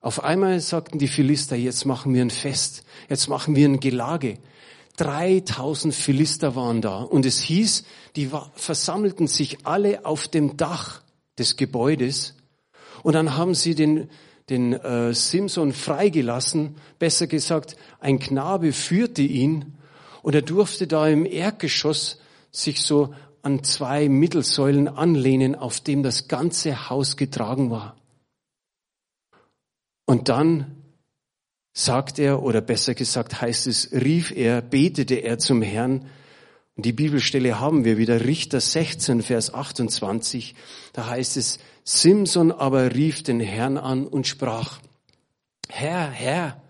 Auf 0.00 0.24
einmal 0.24 0.60
sagten 0.60 0.98
die 0.98 1.08
Philister, 1.08 1.56
jetzt 1.56 1.84
machen 1.84 2.14
wir 2.14 2.22
ein 2.22 2.30
Fest, 2.30 2.84
jetzt 3.10 3.28
machen 3.28 3.54
wir 3.54 3.68
ein 3.68 3.80
Gelage. 3.80 4.38
3000 5.00 5.94
Philister 5.94 6.54
waren 6.56 6.82
da. 6.82 6.98
Und 7.00 7.24
es 7.24 7.40
hieß, 7.40 7.84
die 8.16 8.30
versammelten 8.54 9.26
sich 9.26 9.64
alle 9.64 10.04
auf 10.04 10.28
dem 10.28 10.58
Dach 10.58 11.02
des 11.38 11.56
Gebäudes. 11.56 12.34
Und 13.02 13.14
dann 13.14 13.36
haben 13.36 13.54
sie 13.54 13.74
den, 13.74 14.10
den 14.50 14.74
äh, 14.74 15.14
Simson 15.14 15.72
freigelassen, 15.72 16.76
besser 16.98 17.26
gesagt, 17.26 17.76
ein 17.98 18.18
Knabe 18.18 18.72
führte 18.72 19.22
ihn. 19.22 19.78
Und 20.22 20.34
er 20.34 20.42
durfte 20.42 20.86
da 20.86 21.08
im 21.08 21.24
Erdgeschoss 21.24 22.20
sich 22.52 22.82
so 22.82 23.14
an 23.40 23.64
zwei 23.64 24.10
Mittelsäulen 24.10 24.86
anlehnen, 24.86 25.54
auf 25.54 25.80
dem 25.80 26.02
das 26.02 26.28
ganze 26.28 26.90
Haus 26.90 27.16
getragen 27.16 27.70
war. 27.70 27.96
Und 30.04 30.28
dann 30.28 30.79
sagt 31.72 32.18
er, 32.18 32.42
oder 32.42 32.60
besser 32.60 32.94
gesagt 32.94 33.40
heißt 33.40 33.66
es, 33.66 33.92
rief 33.92 34.32
er, 34.32 34.62
betete 34.62 35.16
er 35.16 35.38
zum 35.38 35.62
Herrn. 35.62 36.06
Und 36.76 36.86
die 36.86 36.92
Bibelstelle 36.92 37.60
haben 37.60 37.84
wir 37.84 37.98
wieder, 37.98 38.24
Richter 38.24 38.60
16, 38.60 39.22
Vers 39.22 39.52
28. 39.52 40.54
Da 40.92 41.08
heißt 41.08 41.36
es, 41.36 41.58
Simson 41.84 42.52
aber 42.52 42.94
rief 42.94 43.22
den 43.22 43.40
Herrn 43.40 43.76
an 43.76 44.06
und 44.06 44.26
sprach, 44.26 44.80
Herr, 45.68 46.10
Herr, 46.10 46.60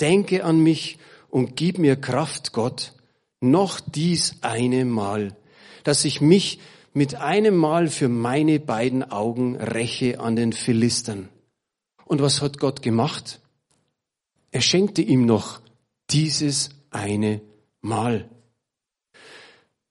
denke 0.00 0.44
an 0.44 0.60
mich 0.60 0.98
und 1.28 1.56
gib 1.56 1.78
mir 1.78 1.96
Kraft, 1.96 2.52
Gott, 2.52 2.92
noch 3.40 3.80
dies 3.80 4.36
eine 4.42 4.84
Mal, 4.84 5.36
dass 5.84 6.04
ich 6.04 6.20
mich 6.20 6.60
mit 6.92 7.16
einem 7.16 7.56
Mal 7.56 7.88
für 7.88 8.08
meine 8.08 8.58
beiden 8.58 9.08
Augen 9.10 9.56
räche 9.56 10.20
an 10.20 10.36
den 10.36 10.52
Philistern. 10.52 11.28
Und 12.04 12.22
was 12.22 12.42
hat 12.42 12.58
Gott 12.58 12.82
gemacht? 12.82 13.40
Er 14.50 14.60
schenkte 14.60 15.02
ihm 15.02 15.26
noch 15.26 15.60
dieses 16.10 16.70
eine 16.90 17.40
Mal. 17.80 18.28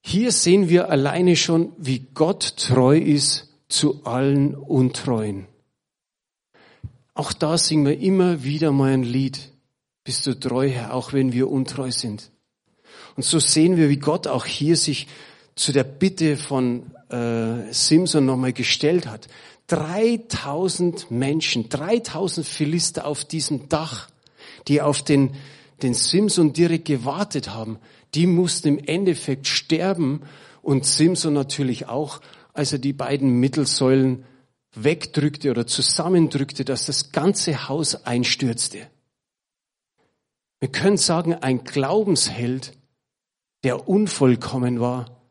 Hier 0.01 0.31
sehen 0.31 0.69
wir 0.69 0.89
alleine 0.89 1.35
schon, 1.35 1.73
wie 1.77 2.07
Gott 2.13 2.55
treu 2.57 2.97
ist 2.97 3.53
zu 3.67 4.05
allen 4.05 4.55
Untreuen. 4.55 5.47
Auch 7.13 7.33
da 7.33 7.57
singen 7.57 7.85
wir 7.85 7.99
immer 7.99 8.43
wieder 8.43 8.71
mal 8.71 8.93
ein 8.93 9.03
Lied. 9.03 9.51
Bist 10.03 10.25
du 10.25 10.39
treu, 10.39 10.69
Herr, 10.69 10.93
auch 10.93 11.13
wenn 11.13 11.33
wir 11.33 11.49
untreu 11.49 11.91
sind. 11.91 12.31
Und 13.15 13.23
so 13.23 13.39
sehen 13.39 13.75
wir, 13.75 13.89
wie 13.89 13.97
Gott 13.97 14.27
auch 14.27 14.45
hier 14.45 14.77
sich 14.77 15.07
zu 15.55 15.73
der 15.73 15.83
Bitte 15.83 16.37
von 16.37 16.91
äh, 17.09 17.73
Simson 17.73 18.25
nochmal 18.25 18.53
gestellt 18.53 19.07
hat. 19.07 19.27
3000 19.67 21.11
Menschen, 21.11 21.67
3000 21.67 22.45
Philister 22.47 23.05
auf 23.05 23.25
diesem 23.25 23.67
Dach, 23.67 24.07
die 24.67 24.81
auf 24.81 25.01
den, 25.01 25.35
den 25.81 25.93
Simson 25.93 26.53
direkt 26.53 26.85
gewartet 26.85 27.49
haben, 27.49 27.79
die 28.13 28.27
mussten 28.27 28.67
im 28.67 28.79
Endeffekt 28.79 29.47
sterben 29.47 30.21
und 30.61 30.85
Simson 30.85 31.33
natürlich 31.33 31.87
auch, 31.87 32.21
als 32.53 32.73
er 32.73 32.79
die 32.79 32.93
beiden 32.93 33.39
Mittelsäulen 33.39 34.25
wegdrückte 34.73 35.51
oder 35.51 35.67
zusammendrückte, 35.67 36.65
dass 36.65 36.85
das 36.85 37.11
ganze 37.11 37.67
Haus 37.67 38.05
einstürzte. 38.05 38.87
Wir 40.59 40.69
können 40.69 40.97
sagen, 40.97 41.35
ein 41.35 41.63
Glaubensheld, 41.63 42.73
der 43.63 43.87
unvollkommen 43.87 44.79
war, 44.79 45.21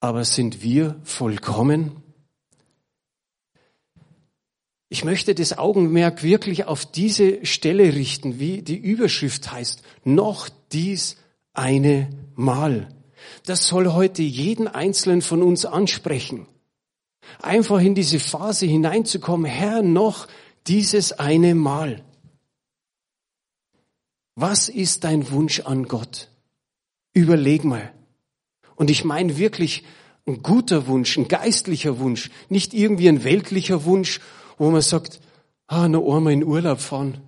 aber 0.00 0.24
sind 0.24 0.62
wir 0.62 1.00
vollkommen? 1.04 2.02
Ich 4.88 5.04
möchte 5.04 5.34
das 5.34 5.58
Augenmerk 5.58 6.22
wirklich 6.22 6.66
auf 6.66 6.86
diese 6.86 7.44
Stelle 7.44 7.94
richten, 7.94 8.38
wie 8.38 8.62
die 8.62 8.76
Überschrift 8.76 9.50
heißt, 9.50 9.82
noch 10.04 10.48
dies 10.70 11.16
eine 11.52 12.08
Mal. 12.36 12.88
Das 13.44 13.66
soll 13.66 13.92
heute 13.92 14.22
jeden 14.22 14.68
Einzelnen 14.68 15.22
von 15.22 15.42
uns 15.42 15.64
ansprechen. 15.64 16.46
Einfach 17.40 17.80
in 17.80 17.96
diese 17.96 18.20
Phase 18.20 18.66
hineinzukommen, 18.66 19.46
Herr, 19.46 19.82
noch 19.82 20.28
dieses 20.68 21.12
eine 21.12 21.56
Mal. 21.56 22.04
Was 24.36 24.68
ist 24.68 25.02
dein 25.02 25.30
Wunsch 25.30 25.60
an 25.60 25.88
Gott? 25.88 26.28
Überleg 27.12 27.64
mal. 27.64 27.92
Und 28.76 28.90
ich 28.90 29.04
meine 29.04 29.38
wirklich 29.38 29.82
ein 30.26 30.42
guter 30.42 30.86
Wunsch, 30.86 31.16
ein 31.16 31.28
geistlicher 31.28 31.98
Wunsch, 31.98 32.30
nicht 32.48 32.74
irgendwie 32.74 33.08
ein 33.08 33.24
weltlicher 33.24 33.84
Wunsch, 33.84 34.20
wo 34.58 34.70
man 34.70 34.82
sagt, 34.82 35.20
ah, 35.66 35.88
nur 35.88 36.14
einmal 36.14 36.32
in 36.32 36.44
Urlaub 36.44 36.80
fahren, 36.80 37.18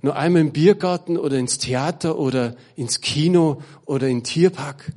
nur 0.00 0.16
einmal 0.16 0.42
im 0.42 0.52
Biergarten 0.52 1.16
oder 1.16 1.38
ins 1.38 1.58
Theater 1.58 2.18
oder 2.18 2.56
ins 2.76 3.00
Kino 3.00 3.62
oder 3.84 4.08
in 4.08 4.22
Tierpark. 4.22 4.92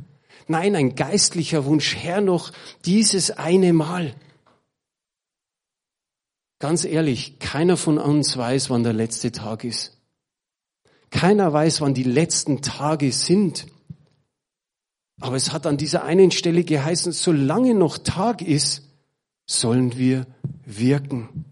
Nein, 0.47 0.75
ein 0.75 0.95
geistlicher 0.95 1.65
Wunsch, 1.65 1.95
Herr, 1.95 2.21
noch 2.21 2.51
dieses 2.85 3.31
eine 3.31 3.73
Mal. 3.73 4.15
Ganz 6.59 6.85
ehrlich, 6.85 7.39
keiner 7.39 7.77
von 7.77 7.97
uns 7.97 8.37
weiß, 8.37 8.69
wann 8.69 8.83
der 8.83 8.93
letzte 8.93 9.31
Tag 9.31 9.63
ist. 9.63 9.97
Keiner 11.09 11.51
weiß, 11.51 11.81
wann 11.81 11.95
die 11.95 12.03
letzten 12.03 12.61
Tage 12.61 13.11
sind. 13.11 13.65
Aber 15.19 15.35
es 15.35 15.51
hat 15.51 15.65
an 15.65 15.77
dieser 15.77 16.03
einen 16.03 16.31
Stelle 16.31 16.63
geheißen, 16.63 17.11
solange 17.11 17.73
noch 17.73 17.97
Tag 17.97 18.41
ist, 18.41 18.90
sollen 19.59 19.97
wir 19.97 20.25
wirken. 20.65 21.45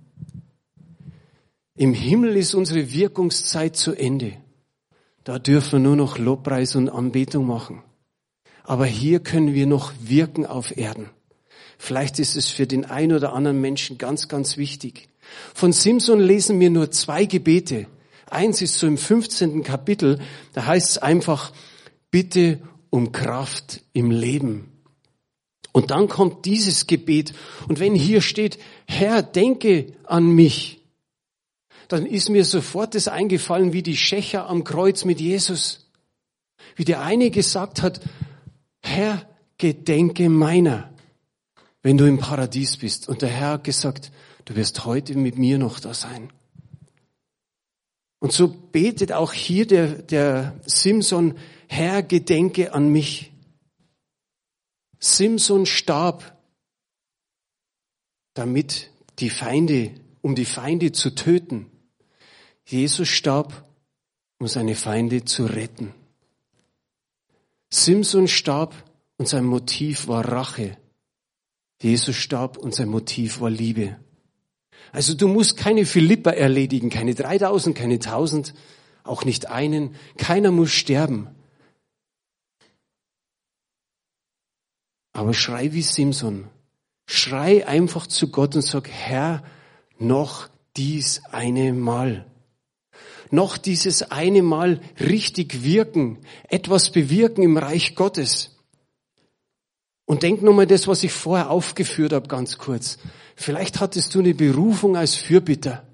Im 1.76 1.94
Himmel 1.94 2.36
ist 2.38 2.54
unsere 2.54 2.92
Wirkungszeit 2.92 3.76
zu 3.76 3.94
Ende. 3.94 4.34
Da 5.24 5.40
dürfen 5.40 5.74
wir 5.74 5.80
nur 5.80 5.96
noch 5.96 6.18
Lobpreis 6.18 6.76
und 6.76 6.90
Anbetung 6.90 7.46
machen. 7.46 7.84
Aber 8.64 8.86
hier 8.86 9.20
können 9.20 9.54
wir 9.54 9.66
noch 9.66 9.94
wirken 10.02 10.46
auf 10.46 10.78
Erden. 10.78 11.10
Vielleicht 11.78 12.20
ist 12.20 12.36
es 12.36 12.48
für 12.48 12.68
den 12.68 12.86
einen 12.86 13.14
oder 13.14 13.34
anderen 13.34 13.62
Menschen 13.62 13.98
ganz, 13.98 14.28
ganz 14.28 14.58
wichtig. 14.58 15.10
Von 15.54 15.72
Simson 15.72 16.20
lesen 16.20 16.60
wir 16.60 16.70
nur 16.70 16.92
zwei 16.92 17.26
Gebete. 17.26 17.88
Eins 18.30 18.62
ist 18.62 18.78
so 18.78 18.88
im 18.88 18.98
15. 18.98 19.64
Kapitel, 19.64 20.20
da 20.54 20.66
heißt 20.66 20.90
es 20.90 20.98
einfach, 20.98 21.52
bitte 22.12 22.60
um 22.90 23.12
Kraft 23.12 23.82
im 23.94 24.12
Leben. 24.12 24.69
Und 25.72 25.92
dann 25.92 26.08
kommt 26.08 26.46
dieses 26.46 26.88
Gebet. 26.88 27.34
Und 27.68 27.80
wenn 27.80 27.96
hier 27.96 28.22
steht, 28.22 28.58
Herr, 28.88 29.22
denke 29.22 29.94
an 30.04 30.32
mich, 30.32 30.82
dann 31.88 32.06
ist 32.06 32.30
mir 32.30 32.46
sofort 32.46 32.96
das 32.96 33.08
eingefallen, 33.08 33.74
wie 33.74 33.84
die 33.84 33.98
Schächer 33.98 34.48
am 34.48 34.64
Kreuz 34.64 35.06
mit 35.06 35.20
Jesus. 35.20 35.90
Wie 36.76 36.86
der 36.86 37.02
eine 37.02 37.32
gesagt 37.32 37.82
hat, 37.82 38.02
Herr, 38.82 39.28
gedenke 39.58 40.30
meiner, 40.30 40.92
wenn 41.82 41.98
du 41.98 42.06
im 42.06 42.20
Paradies 42.20 42.78
bist. 42.78 43.10
Und 43.10 43.22
der 43.22 43.30
Herr 43.30 43.52
hat 43.54 43.64
gesagt, 43.64 44.12
du 44.46 44.56
wirst 44.56 44.86
heute 44.86 45.16
mit 45.16 45.38
mir 45.38 45.58
noch 45.58 45.80
da 45.80 45.94
sein. 45.94 46.32
Und 48.20 48.34
so 48.34 48.50
betet 48.50 49.12
auch 49.12 49.34
hier 49.34 49.66
der, 49.66 49.88
der 49.88 50.60
Simson, 50.66 51.36
Herr, 51.68 52.04
gedenke 52.04 52.74
an 52.74 52.90
mich. 52.90 53.32
Simson 55.00 55.66
starb, 55.66 56.38
damit 58.34 58.92
die 59.20 59.30
Feinde, 59.30 59.92
um 60.22 60.36
die 60.36 60.46
Feinde 60.46 60.92
zu 60.92 61.16
töten. 61.16 61.72
Jesus 62.66 63.08
starb, 63.08 63.66
um 64.40 64.48
seine 64.48 64.76
Feinde 64.76 65.26
zu 65.26 65.46
retten. 65.46 65.94
Simson 67.70 68.28
starb 68.28 68.76
und 69.18 69.28
sein 69.28 69.46
Motiv 69.46 70.08
war 70.08 70.28
Rache. 70.28 70.78
Jesus 71.82 72.16
starb 72.16 72.58
und 72.58 72.76
sein 72.76 72.90
Motiv 72.90 73.40
war 73.40 73.50
Liebe. 73.50 73.98
Also 74.92 75.14
du 75.14 75.28
musst 75.28 75.56
keine 75.56 75.86
Philippa 75.86 76.32
erledigen, 76.32 76.90
keine 76.90 77.16
3000, 77.16 77.76
keine 77.76 77.96
1000, 77.96 78.54
auch 79.04 79.24
nicht 79.24 79.48
einen. 79.48 79.96
Keiner 80.18 80.52
muss 80.52 80.72
sterben. 80.72 81.28
Aber 85.14 85.34
schrei 85.34 85.74
wie 85.74 85.82
Simson. 85.82 86.48
Schrei 87.08 87.68
einfach 87.68 88.08
zu 88.08 88.30
Gott 88.30 88.56
und 88.56 88.62
sag, 88.62 88.90
Herr, 88.90 89.44
noch 89.98 90.48
dies 90.78 91.22
eine 91.32 91.74
Mal. 91.74 92.26
Noch 93.32 93.58
dieses 93.58 94.12
eine 94.12 94.42
Mal 94.42 94.82
richtig 95.00 95.64
wirken, 95.64 96.20
etwas 96.48 96.92
bewirken 96.92 97.44
im 97.44 97.58
Reich 97.58 97.96
Gottes. 97.96 98.56
Und 100.06 100.24
denk 100.24 100.42
nochmal 100.42 100.66
das, 100.66 100.88
was 100.88 101.04
ich 101.04 101.12
vorher 101.12 101.52
aufgeführt 101.52 102.14
habe, 102.14 102.28
ganz 102.28 102.58
kurz. 102.58 102.98
Vielleicht 103.36 103.80
hattest 103.80 104.16
du 104.16 104.20
eine 104.20 104.34
Berufung 104.34 104.98
als 104.98 105.16
Fürbitter. 105.16 105.88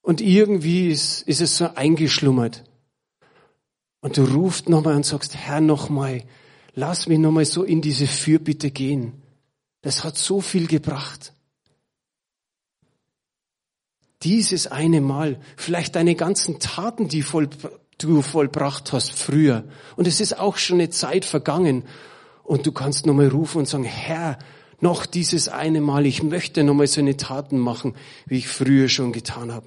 Und 0.00 0.22
irgendwie 0.22 0.88
ist, 0.88 1.22
ist 1.22 1.42
es 1.42 1.58
so 1.58 1.68
eingeschlummert. 1.74 2.64
Und 4.00 4.16
du 4.16 4.24
rufst 4.24 4.70
nochmal 4.70 4.94
und 4.94 5.04
sagst, 5.04 5.36
Herr, 5.36 5.60
nochmal, 5.60 6.22
lass 6.78 7.08
mich 7.08 7.18
nochmal 7.18 7.44
so 7.44 7.64
in 7.64 7.82
diese 7.82 8.06
Fürbitte 8.06 8.70
gehen. 8.70 9.12
Das 9.82 10.04
hat 10.04 10.16
so 10.16 10.40
viel 10.40 10.68
gebracht. 10.68 11.32
Dieses 14.22 14.68
eine 14.68 15.00
Mal, 15.00 15.40
vielleicht 15.56 15.96
deine 15.96 16.14
ganzen 16.14 16.60
Taten, 16.60 17.08
die 17.08 17.22
voll, 17.22 17.48
du 17.98 18.22
vollbracht 18.22 18.92
hast 18.92 19.12
früher. 19.12 19.64
Und 19.96 20.06
es 20.06 20.20
ist 20.20 20.38
auch 20.38 20.56
schon 20.56 20.76
eine 20.76 20.90
Zeit 20.90 21.24
vergangen. 21.24 21.84
Und 22.44 22.66
du 22.66 22.72
kannst 22.72 23.06
nochmal 23.06 23.28
rufen 23.28 23.58
und 23.58 23.68
sagen, 23.68 23.84
Herr, 23.84 24.38
noch 24.80 25.04
dieses 25.04 25.48
eine 25.48 25.80
Mal, 25.80 26.06
ich 26.06 26.22
möchte 26.22 26.62
nochmal 26.62 26.86
so 26.86 27.00
eine 27.00 27.16
Taten 27.16 27.58
machen, 27.58 27.94
wie 28.26 28.38
ich 28.38 28.48
früher 28.48 28.88
schon 28.88 29.12
getan 29.12 29.52
habe. 29.52 29.66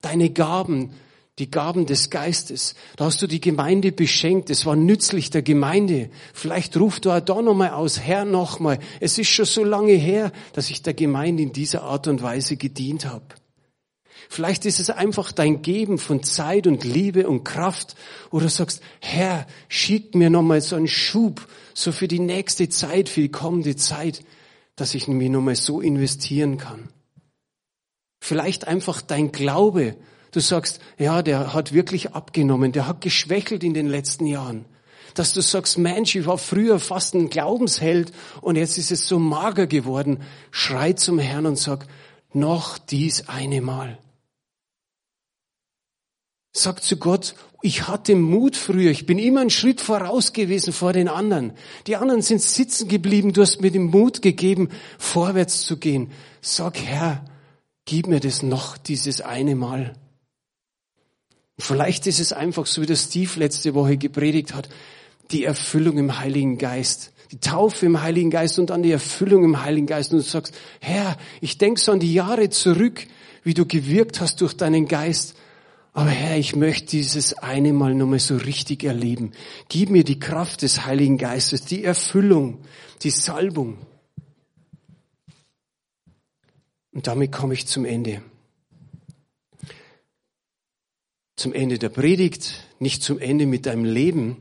Deine 0.00 0.30
Gaben, 0.30 0.90
die 1.38 1.50
Gaben 1.50 1.86
des 1.86 2.10
Geistes. 2.10 2.74
Da 2.96 3.06
hast 3.06 3.22
du 3.22 3.26
die 3.26 3.40
Gemeinde 3.40 3.92
beschenkt. 3.92 4.50
Es 4.50 4.66
war 4.66 4.76
nützlich 4.76 5.30
der 5.30 5.42
Gemeinde. 5.42 6.10
Vielleicht 6.34 6.76
ruft 6.76 7.04
du 7.04 7.12
auch 7.12 7.20
da 7.20 7.40
nochmal 7.40 7.70
aus, 7.70 8.00
Herr, 8.00 8.24
nochmal. 8.24 8.78
Es 9.00 9.18
ist 9.18 9.28
schon 9.28 9.44
so 9.44 9.64
lange 9.64 9.92
her, 9.92 10.32
dass 10.52 10.70
ich 10.70 10.82
der 10.82 10.94
Gemeinde 10.94 11.42
in 11.42 11.52
dieser 11.52 11.82
Art 11.82 12.08
und 12.08 12.22
Weise 12.22 12.56
gedient 12.56 13.06
habe. 13.06 13.26
Vielleicht 14.28 14.66
ist 14.66 14.78
es 14.78 14.90
einfach 14.90 15.32
dein 15.32 15.62
Geben 15.62 15.98
von 15.98 16.22
Zeit 16.22 16.66
und 16.66 16.84
Liebe 16.84 17.28
und 17.28 17.44
Kraft. 17.44 17.94
Oder 18.30 18.48
sagst, 18.48 18.82
Herr, 19.00 19.46
schick 19.68 20.14
mir 20.14 20.28
nochmal 20.28 20.60
so 20.60 20.76
einen 20.76 20.88
Schub, 20.88 21.48
so 21.72 21.92
für 21.92 22.08
die 22.08 22.18
nächste 22.18 22.68
Zeit, 22.68 23.08
für 23.08 23.22
die 23.22 23.30
kommende 23.30 23.76
Zeit, 23.76 24.22
dass 24.76 24.94
ich 24.94 25.08
mich 25.08 25.30
nochmal 25.30 25.56
so 25.56 25.80
investieren 25.80 26.58
kann. 26.58 26.88
Vielleicht 28.20 28.66
einfach 28.66 29.00
dein 29.00 29.32
Glaube, 29.32 29.96
Du 30.32 30.40
sagst, 30.40 30.80
ja, 30.98 31.22
der 31.22 31.54
hat 31.54 31.72
wirklich 31.72 32.12
abgenommen, 32.12 32.72
der 32.72 32.86
hat 32.86 33.00
geschwächelt 33.00 33.64
in 33.64 33.74
den 33.74 33.88
letzten 33.88 34.26
Jahren. 34.26 34.64
Dass 35.14 35.32
du 35.32 35.40
sagst, 35.40 35.78
Mensch, 35.78 36.14
ich 36.14 36.26
war 36.26 36.38
früher 36.38 36.78
fast 36.78 37.14
ein 37.14 37.30
Glaubensheld 37.30 38.12
und 38.40 38.56
jetzt 38.56 38.78
ist 38.78 38.92
es 38.92 39.08
so 39.08 39.18
mager 39.18 39.66
geworden. 39.66 40.20
Schrei 40.50 40.92
zum 40.92 41.18
Herrn 41.18 41.46
und 41.46 41.58
sag, 41.58 41.86
noch 42.32 42.78
dies 42.78 43.28
eine 43.28 43.60
Mal. 43.60 43.98
Sag 46.52 46.82
zu 46.82 46.96
Gott, 46.96 47.34
ich 47.62 47.88
hatte 47.88 48.14
Mut 48.14 48.56
früher, 48.56 48.90
ich 48.90 49.06
bin 49.06 49.18
immer 49.18 49.40
einen 49.40 49.50
Schritt 49.50 49.80
voraus 49.80 50.32
gewesen 50.32 50.72
vor 50.72 50.92
den 50.92 51.08
anderen. 51.08 51.52
Die 51.86 51.96
anderen 51.96 52.22
sind 52.22 52.42
sitzen 52.42 52.88
geblieben, 52.88 53.32
du 53.32 53.42
hast 53.42 53.60
mir 53.60 53.70
den 53.70 53.84
Mut 53.84 54.22
gegeben, 54.22 54.68
vorwärts 54.98 55.62
zu 55.62 55.78
gehen. 55.78 56.10
Sag, 56.40 56.78
Herr, 56.78 57.24
gib 57.84 58.06
mir 58.06 58.20
das 58.20 58.42
noch 58.42 58.76
dieses 58.76 59.20
eine 59.20 59.56
Mal. 59.56 59.94
Vielleicht 61.58 62.06
ist 62.06 62.20
es 62.20 62.32
einfach 62.32 62.66
so, 62.66 62.82
wie 62.82 62.86
der 62.86 62.96
Steve 62.96 63.30
letzte 63.36 63.74
Woche 63.74 63.96
gepredigt 63.96 64.54
hat, 64.54 64.68
die 65.30 65.44
Erfüllung 65.44 65.98
im 65.98 66.18
Heiligen 66.20 66.56
Geist. 66.56 67.12
Die 67.32 67.40
Taufe 67.40 67.84
im 67.84 68.00
Heiligen 68.00 68.30
Geist 68.30 68.58
und 68.58 68.70
dann 68.70 68.82
die 68.82 68.92
Erfüllung 68.92 69.44
im 69.44 69.62
Heiligen 69.62 69.86
Geist. 69.86 70.12
Und 70.12 70.18
du 70.18 70.24
sagst, 70.24 70.54
Herr, 70.80 71.18
ich 71.40 71.58
denke 71.58 71.80
so 71.80 71.92
an 71.92 72.00
die 72.00 72.14
Jahre 72.14 72.48
zurück, 72.48 73.06
wie 73.42 73.54
du 73.54 73.66
gewirkt 73.66 74.20
hast 74.20 74.40
durch 74.40 74.54
deinen 74.54 74.86
Geist. 74.86 75.34
Aber 75.92 76.10
Herr, 76.10 76.38
ich 76.38 76.54
möchte 76.54 76.86
dieses 76.86 77.34
eine 77.34 77.72
Mal 77.72 77.94
nochmal 77.94 78.20
so 78.20 78.36
richtig 78.36 78.84
erleben. 78.84 79.32
Gib 79.68 79.90
mir 79.90 80.04
die 80.04 80.20
Kraft 80.20 80.62
des 80.62 80.86
Heiligen 80.86 81.18
Geistes, 81.18 81.62
die 81.62 81.84
Erfüllung, 81.84 82.60
die 83.02 83.10
Salbung. 83.10 83.78
Und 86.92 87.06
damit 87.06 87.32
komme 87.32 87.54
ich 87.54 87.66
zum 87.66 87.84
Ende 87.84 88.22
zum 91.48 91.54
Ende 91.54 91.78
der 91.78 91.88
Predigt, 91.88 92.60
nicht 92.78 93.02
zum 93.02 93.18
Ende 93.18 93.46
mit 93.46 93.64
deinem 93.64 93.86
Leben, 93.86 94.36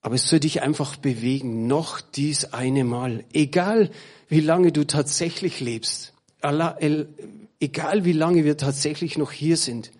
aber 0.00 0.14
es 0.14 0.26
soll 0.30 0.40
dich 0.40 0.62
einfach 0.62 0.96
bewegen, 0.96 1.66
noch 1.66 2.00
dies 2.00 2.46
eine 2.54 2.84
Mal, 2.84 3.22
egal 3.34 3.90
wie 4.30 4.40
lange 4.40 4.72
du 4.72 4.86
tatsächlich 4.86 5.60
lebst, 5.60 6.14
egal 6.40 8.04
wie 8.06 8.12
lange 8.12 8.46
wir 8.46 8.56
tatsächlich 8.56 9.18
noch 9.18 9.30
hier 9.30 9.58
sind, 9.58 9.90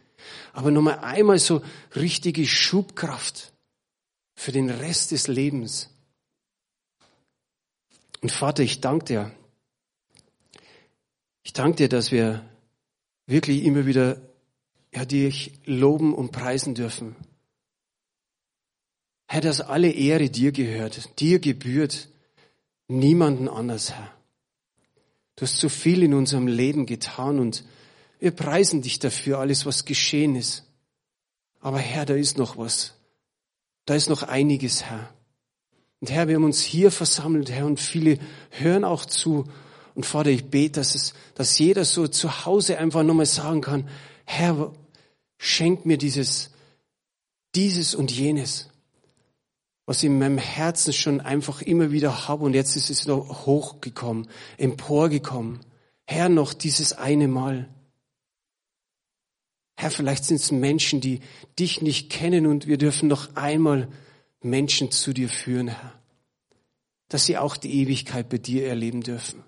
aber 0.55 0.71
nochmal 0.71 1.01
einmal 1.01 1.39
so 1.39 1.61
richtige 1.95 2.47
Schubkraft 2.47 3.53
für 4.35 4.53
den 4.53 4.71
Rest 4.71 5.11
des 5.11 5.27
Lebens. 5.27 5.91
Und 8.23 8.33
Vater, 8.33 8.63
ich 8.63 8.81
danke 8.81 9.05
dir. 9.05 9.33
Ich 11.43 11.53
danke 11.53 11.77
dir, 11.77 11.89
dass 11.91 12.11
wir 12.11 12.43
wirklich 13.27 13.65
immer 13.65 13.85
wieder 13.85 14.30
ja, 14.93 15.05
dich 15.05 15.53
loben 15.65 16.15
und 16.15 16.33
preisen 16.33 16.75
dürfen. 16.75 17.17
Herr, 19.27 19.41
dass 19.41 19.61
alle 19.61 19.91
Ehre 19.91 20.29
dir 20.29 20.51
gehört, 20.51 21.21
dir 21.21 21.39
gebührt, 21.39 22.09
niemanden 22.89 23.49
anders, 23.49 23.93
Herr. 23.93 24.13
Du 25.37 25.43
hast 25.43 25.59
so 25.59 25.69
viel 25.69 26.03
in 26.03 26.15
unserem 26.15 26.49
Leben 26.49 26.85
getan 26.85 27.39
und 27.39 27.65
wir 28.19 28.33
preisen 28.33 28.83
dich 28.83 28.99
dafür, 28.99 29.39
alles, 29.39 29.65
was 29.65 29.85
geschehen 29.85 30.37
ist. 30.37 30.65
Aber 31.61 31.79
Herr, 31.79 32.05
da 32.05 32.15
ist 32.15 32.37
noch 32.37 32.59
was. 32.59 32.95
Da 33.87 33.95
ist 33.95 34.11
noch 34.11 34.23
einiges, 34.23 34.85
Herr. 34.85 35.13
Und 36.01 36.11
Herr, 36.11 36.29
wir 36.29 36.37
haben 36.37 36.45
uns 36.45 36.63
hier 36.63 36.91
versammelt, 36.91 37.51
Herr, 37.51 37.67
und 37.67 37.81
viele 37.81 38.19
hören 38.51 38.85
auch 38.85 39.05
zu. 39.05 39.47
Und 39.95 40.07
Vater, 40.07 40.31
ich 40.31 40.47
bete, 40.47 40.81
dass 40.81 40.95
es, 40.95 41.15
dass 41.35 41.59
jeder 41.59 41.85
so 41.85 42.09
zu 42.09 42.45
Hause 42.45 42.79
einfach 42.79 43.03
nochmal 43.03 43.27
sagen 43.27 43.61
kann, 43.61 43.89
Herr, 44.33 44.73
schenk 45.39 45.87
mir 45.87 45.99
dieses, 45.99 46.51
dieses 47.57 47.97
und 47.97 48.13
jenes, 48.13 48.69
was 49.87 49.99
ich 49.99 50.05
in 50.05 50.21
meinem 50.21 50.39
Herzen 50.39 50.93
schon 50.93 51.21
einfach 51.21 51.63
immer 51.63 51.91
wieder 51.91 52.29
habe 52.29 52.45
und 52.45 52.55
jetzt 52.55 52.77
ist 52.77 52.91
es 52.91 53.07
noch 53.07 53.45
hochgekommen, 53.45 54.31
emporgekommen. 54.57 55.59
Herr, 56.07 56.29
noch 56.29 56.55
dieses 56.55 56.93
eine 56.93 57.27
Mal. 57.27 57.69
Herr, 59.77 59.91
vielleicht 59.91 60.25
sind 60.25 60.37
es 60.37 60.53
Menschen, 60.53 61.01
die 61.01 61.19
dich 61.59 61.83
nicht 61.83 62.09
kennen 62.09 62.47
und 62.47 62.69
wir 62.69 62.79
dürfen 62.79 63.09
noch 63.09 63.35
einmal 63.35 63.89
Menschen 64.43 64.93
zu 64.93 65.13
dir 65.13 65.29
führen, 65.29 65.67
Herr. 65.67 66.01
Dass 67.09 67.27
sie 67.27 67.37
auch 67.37 67.57
die 67.57 67.83
Ewigkeit 67.83 68.29
bei 68.29 68.39
dir 68.39 68.69
erleben 68.69 69.01
dürfen. 69.01 69.43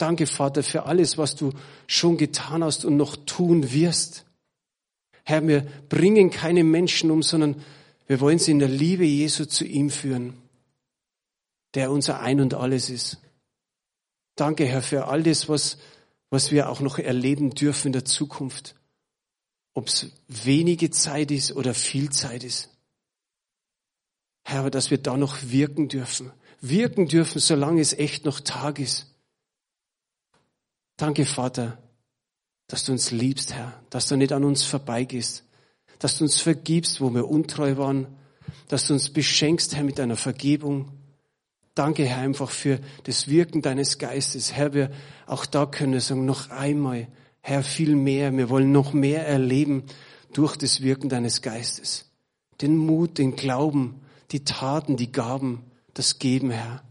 Danke, 0.00 0.26
Vater, 0.26 0.62
für 0.62 0.84
alles, 0.84 1.18
was 1.18 1.36
du 1.36 1.52
schon 1.86 2.16
getan 2.16 2.64
hast 2.64 2.86
und 2.86 2.96
noch 2.96 3.16
tun 3.26 3.70
wirst. 3.70 4.24
Herr, 5.24 5.46
wir 5.46 5.60
bringen 5.90 6.30
keine 6.30 6.64
Menschen 6.64 7.10
um, 7.10 7.22
sondern 7.22 7.62
wir 8.06 8.18
wollen 8.20 8.38
sie 8.38 8.52
in 8.52 8.60
der 8.60 8.68
Liebe 8.68 9.04
Jesu 9.04 9.44
zu 9.44 9.66
ihm 9.66 9.90
führen, 9.90 10.38
der 11.74 11.90
unser 11.90 12.20
Ein 12.20 12.40
und 12.40 12.54
alles 12.54 12.88
ist. 12.88 13.18
Danke, 14.36 14.64
Herr, 14.64 14.80
für 14.80 15.06
all 15.08 15.22
das, 15.22 15.50
was, 15.50 15.76
was 16.30 16.50
wir 16.50 16.70
auch 16.70 16.80
noch 16.80 16.98
erleben 16.98 17.50
dürfen 17.50 17.88
in 17.88 17.92
der 17.92 18.06
Zukunft. 18.06 18.76
Ob 19.74 19.88
es 19.88 20.12
wenige 20.28 20.90
Zeit 20.90 21.30
ist 21.30 21.52
oder 21.52 21.74
viel 21.74 22.08
Zeit 22.08 22.42
ist. 22.42 22.70
Herr, 24.44 24.70
dass 24.70 24.90
wir 24.90 24.96
da 24.96 25.18
noch 25.18 25.36
wirken 25.42 25.88
dürfen. 25.88 26.32
Wirken 26.62 27.06
dürfen, 27.06 27.38
solange 27.38 27.82
es 27.82 27.92
echt 27.92 28.24
noch 28.24 28.40
Tag 28.40 28.78
ist. 28.78 29.09
Danke, 31.00 31.24
Vater, 31.24 31.78
dass 32.66 32.84
du 32.84 32.92
uns 32.92 33.10
liebst, 33.10 33.54
Herr, 33.54 33.72
dass 33.88 34.06
du 34.06 34.16
nicht 34.16 34.32
an 34.32 34.44
uns 34.44 34.64
vorbeigehst, 34.64 35.44
dass 35.98 36.18
du 36.18 36.24
uns 36.24 36.42
vergibst, 36.42 37.00
wo 37.00 37.14
wir 37.14 37.26
untreu 37.26 37.78
waren, 37.78 38.06
dass 38.68 38.86
du 38.86 38.92
uns 38.92 39.08
beschenkst, 39.08 39.74
Herr, 39.74 39.82
mit 39.82 39.98
deiner 39.98 40.18
Vergebung. 40.18 40.92
Danke, 41.74 42.04
Herr, 42.04 42.18
einfach 42.18 42.50
für 42.50 42.80
das 43.04 43.28
Wirken 43.28 43.62
deines 43.62 43.96
Geistes. 43.96 44.52
Herr, 44.52 44.74
wir 44.74 44.90
auch 45.24 45.46
da 45.46 45.64
können 45.64 45.98
sagen, 46.00 46.26
noch 46.26 46.50
einmal, 46.50 47.08
Herr, 47.40 47.62
viel 47.62 47.96
mehr. 47.96 48.36
Wir 48.36 48.50
wollen 48.50 48.70
noch 48.70 48.92
mehr 48.92 49.26
erleben 49.26 49.84
durch 50.34 50.54
das 50.56 50.82
Wirken 50.82 51.08
deines 51.08 51.40
Geistes. 51.40 52.10
Den 52.60 52.76
Mut, 52.76 53.16
den 53.16 53.36
Glauben, 53.36 54.02
die 54.32 54.44
Taten, 54.44 54.98
die 54.98 55.10
Gaben, 55.10 55.64
das 55.94 56.18
Geben, 56.18 56.50
Herr. 56.50 56.82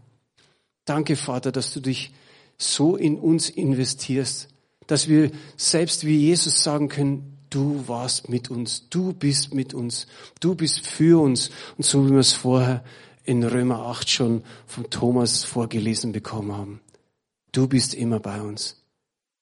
Danke, 0.84 1.14
Vater, 1.14 1.52
dass 1.52 1.72
du 1.72 1.78
dich 1.78 2.12
so 2.60 2.96
in 2.96 3.18
uns 3.18 3.48
investierst, 3.48 4.48
dass 4.86 5.08
wir 5.08 5.30
selbst 5.56 6.04
wie 6.04 6.16
Jesus 6.16 6.62
sagen 6.62 6.88
können, 6.88 7.38
du 7.48 7.88
warst 7.88 8.28
mit 8.28 8.50
uns, 8.50 8.88
du 8.90 9.12
bist 9.12 9.54
mit 9.54 9.74
uns, 9.74 10.06
du 10.40 10.54
bist 10.54 10.86
für 10.86 11.20
uns. 11.20 11.50
Und 11.76 11.84
so 11.84 12.06
wie 12.06 12.12
wir 12.12 12.20
es 12.20 12.32
vorher 12.32 12.84
in 13.24 13.42
Römer 13.42 13.86
8 13.86 14.08
schon 14.08 14.44
von 14.66 14.88
Thomas 14.90 15.44
vorgelesen 15.44 16.12
bekommen 16.12 16.52
haben. 16.52 16.80
Du 17.52 17.66
bist 17.66 17.94
immer 17.94 18.20
bei 18.20 18.40
uns. 18.40 18.76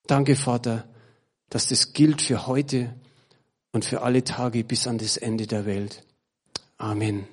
Danke, 0.06 0.36
Vater, 0.36 0.88
dass 1.50 1.68
das 1.68 1.92
gilt 1.92 2.22
für 2.22 2.46
heute 2.46 2.94
und 3.72 3.84
für 3.84 4.02
alle 4.02 4.24
Tage 4.24 4.64
bis 4.64 4.86
an 4.86 4.98
das 4.98 5.16
Ende 5.16 5.46
der 5.46 5.66
Welt. 5.66 6.02
Amen. 6.78 7.28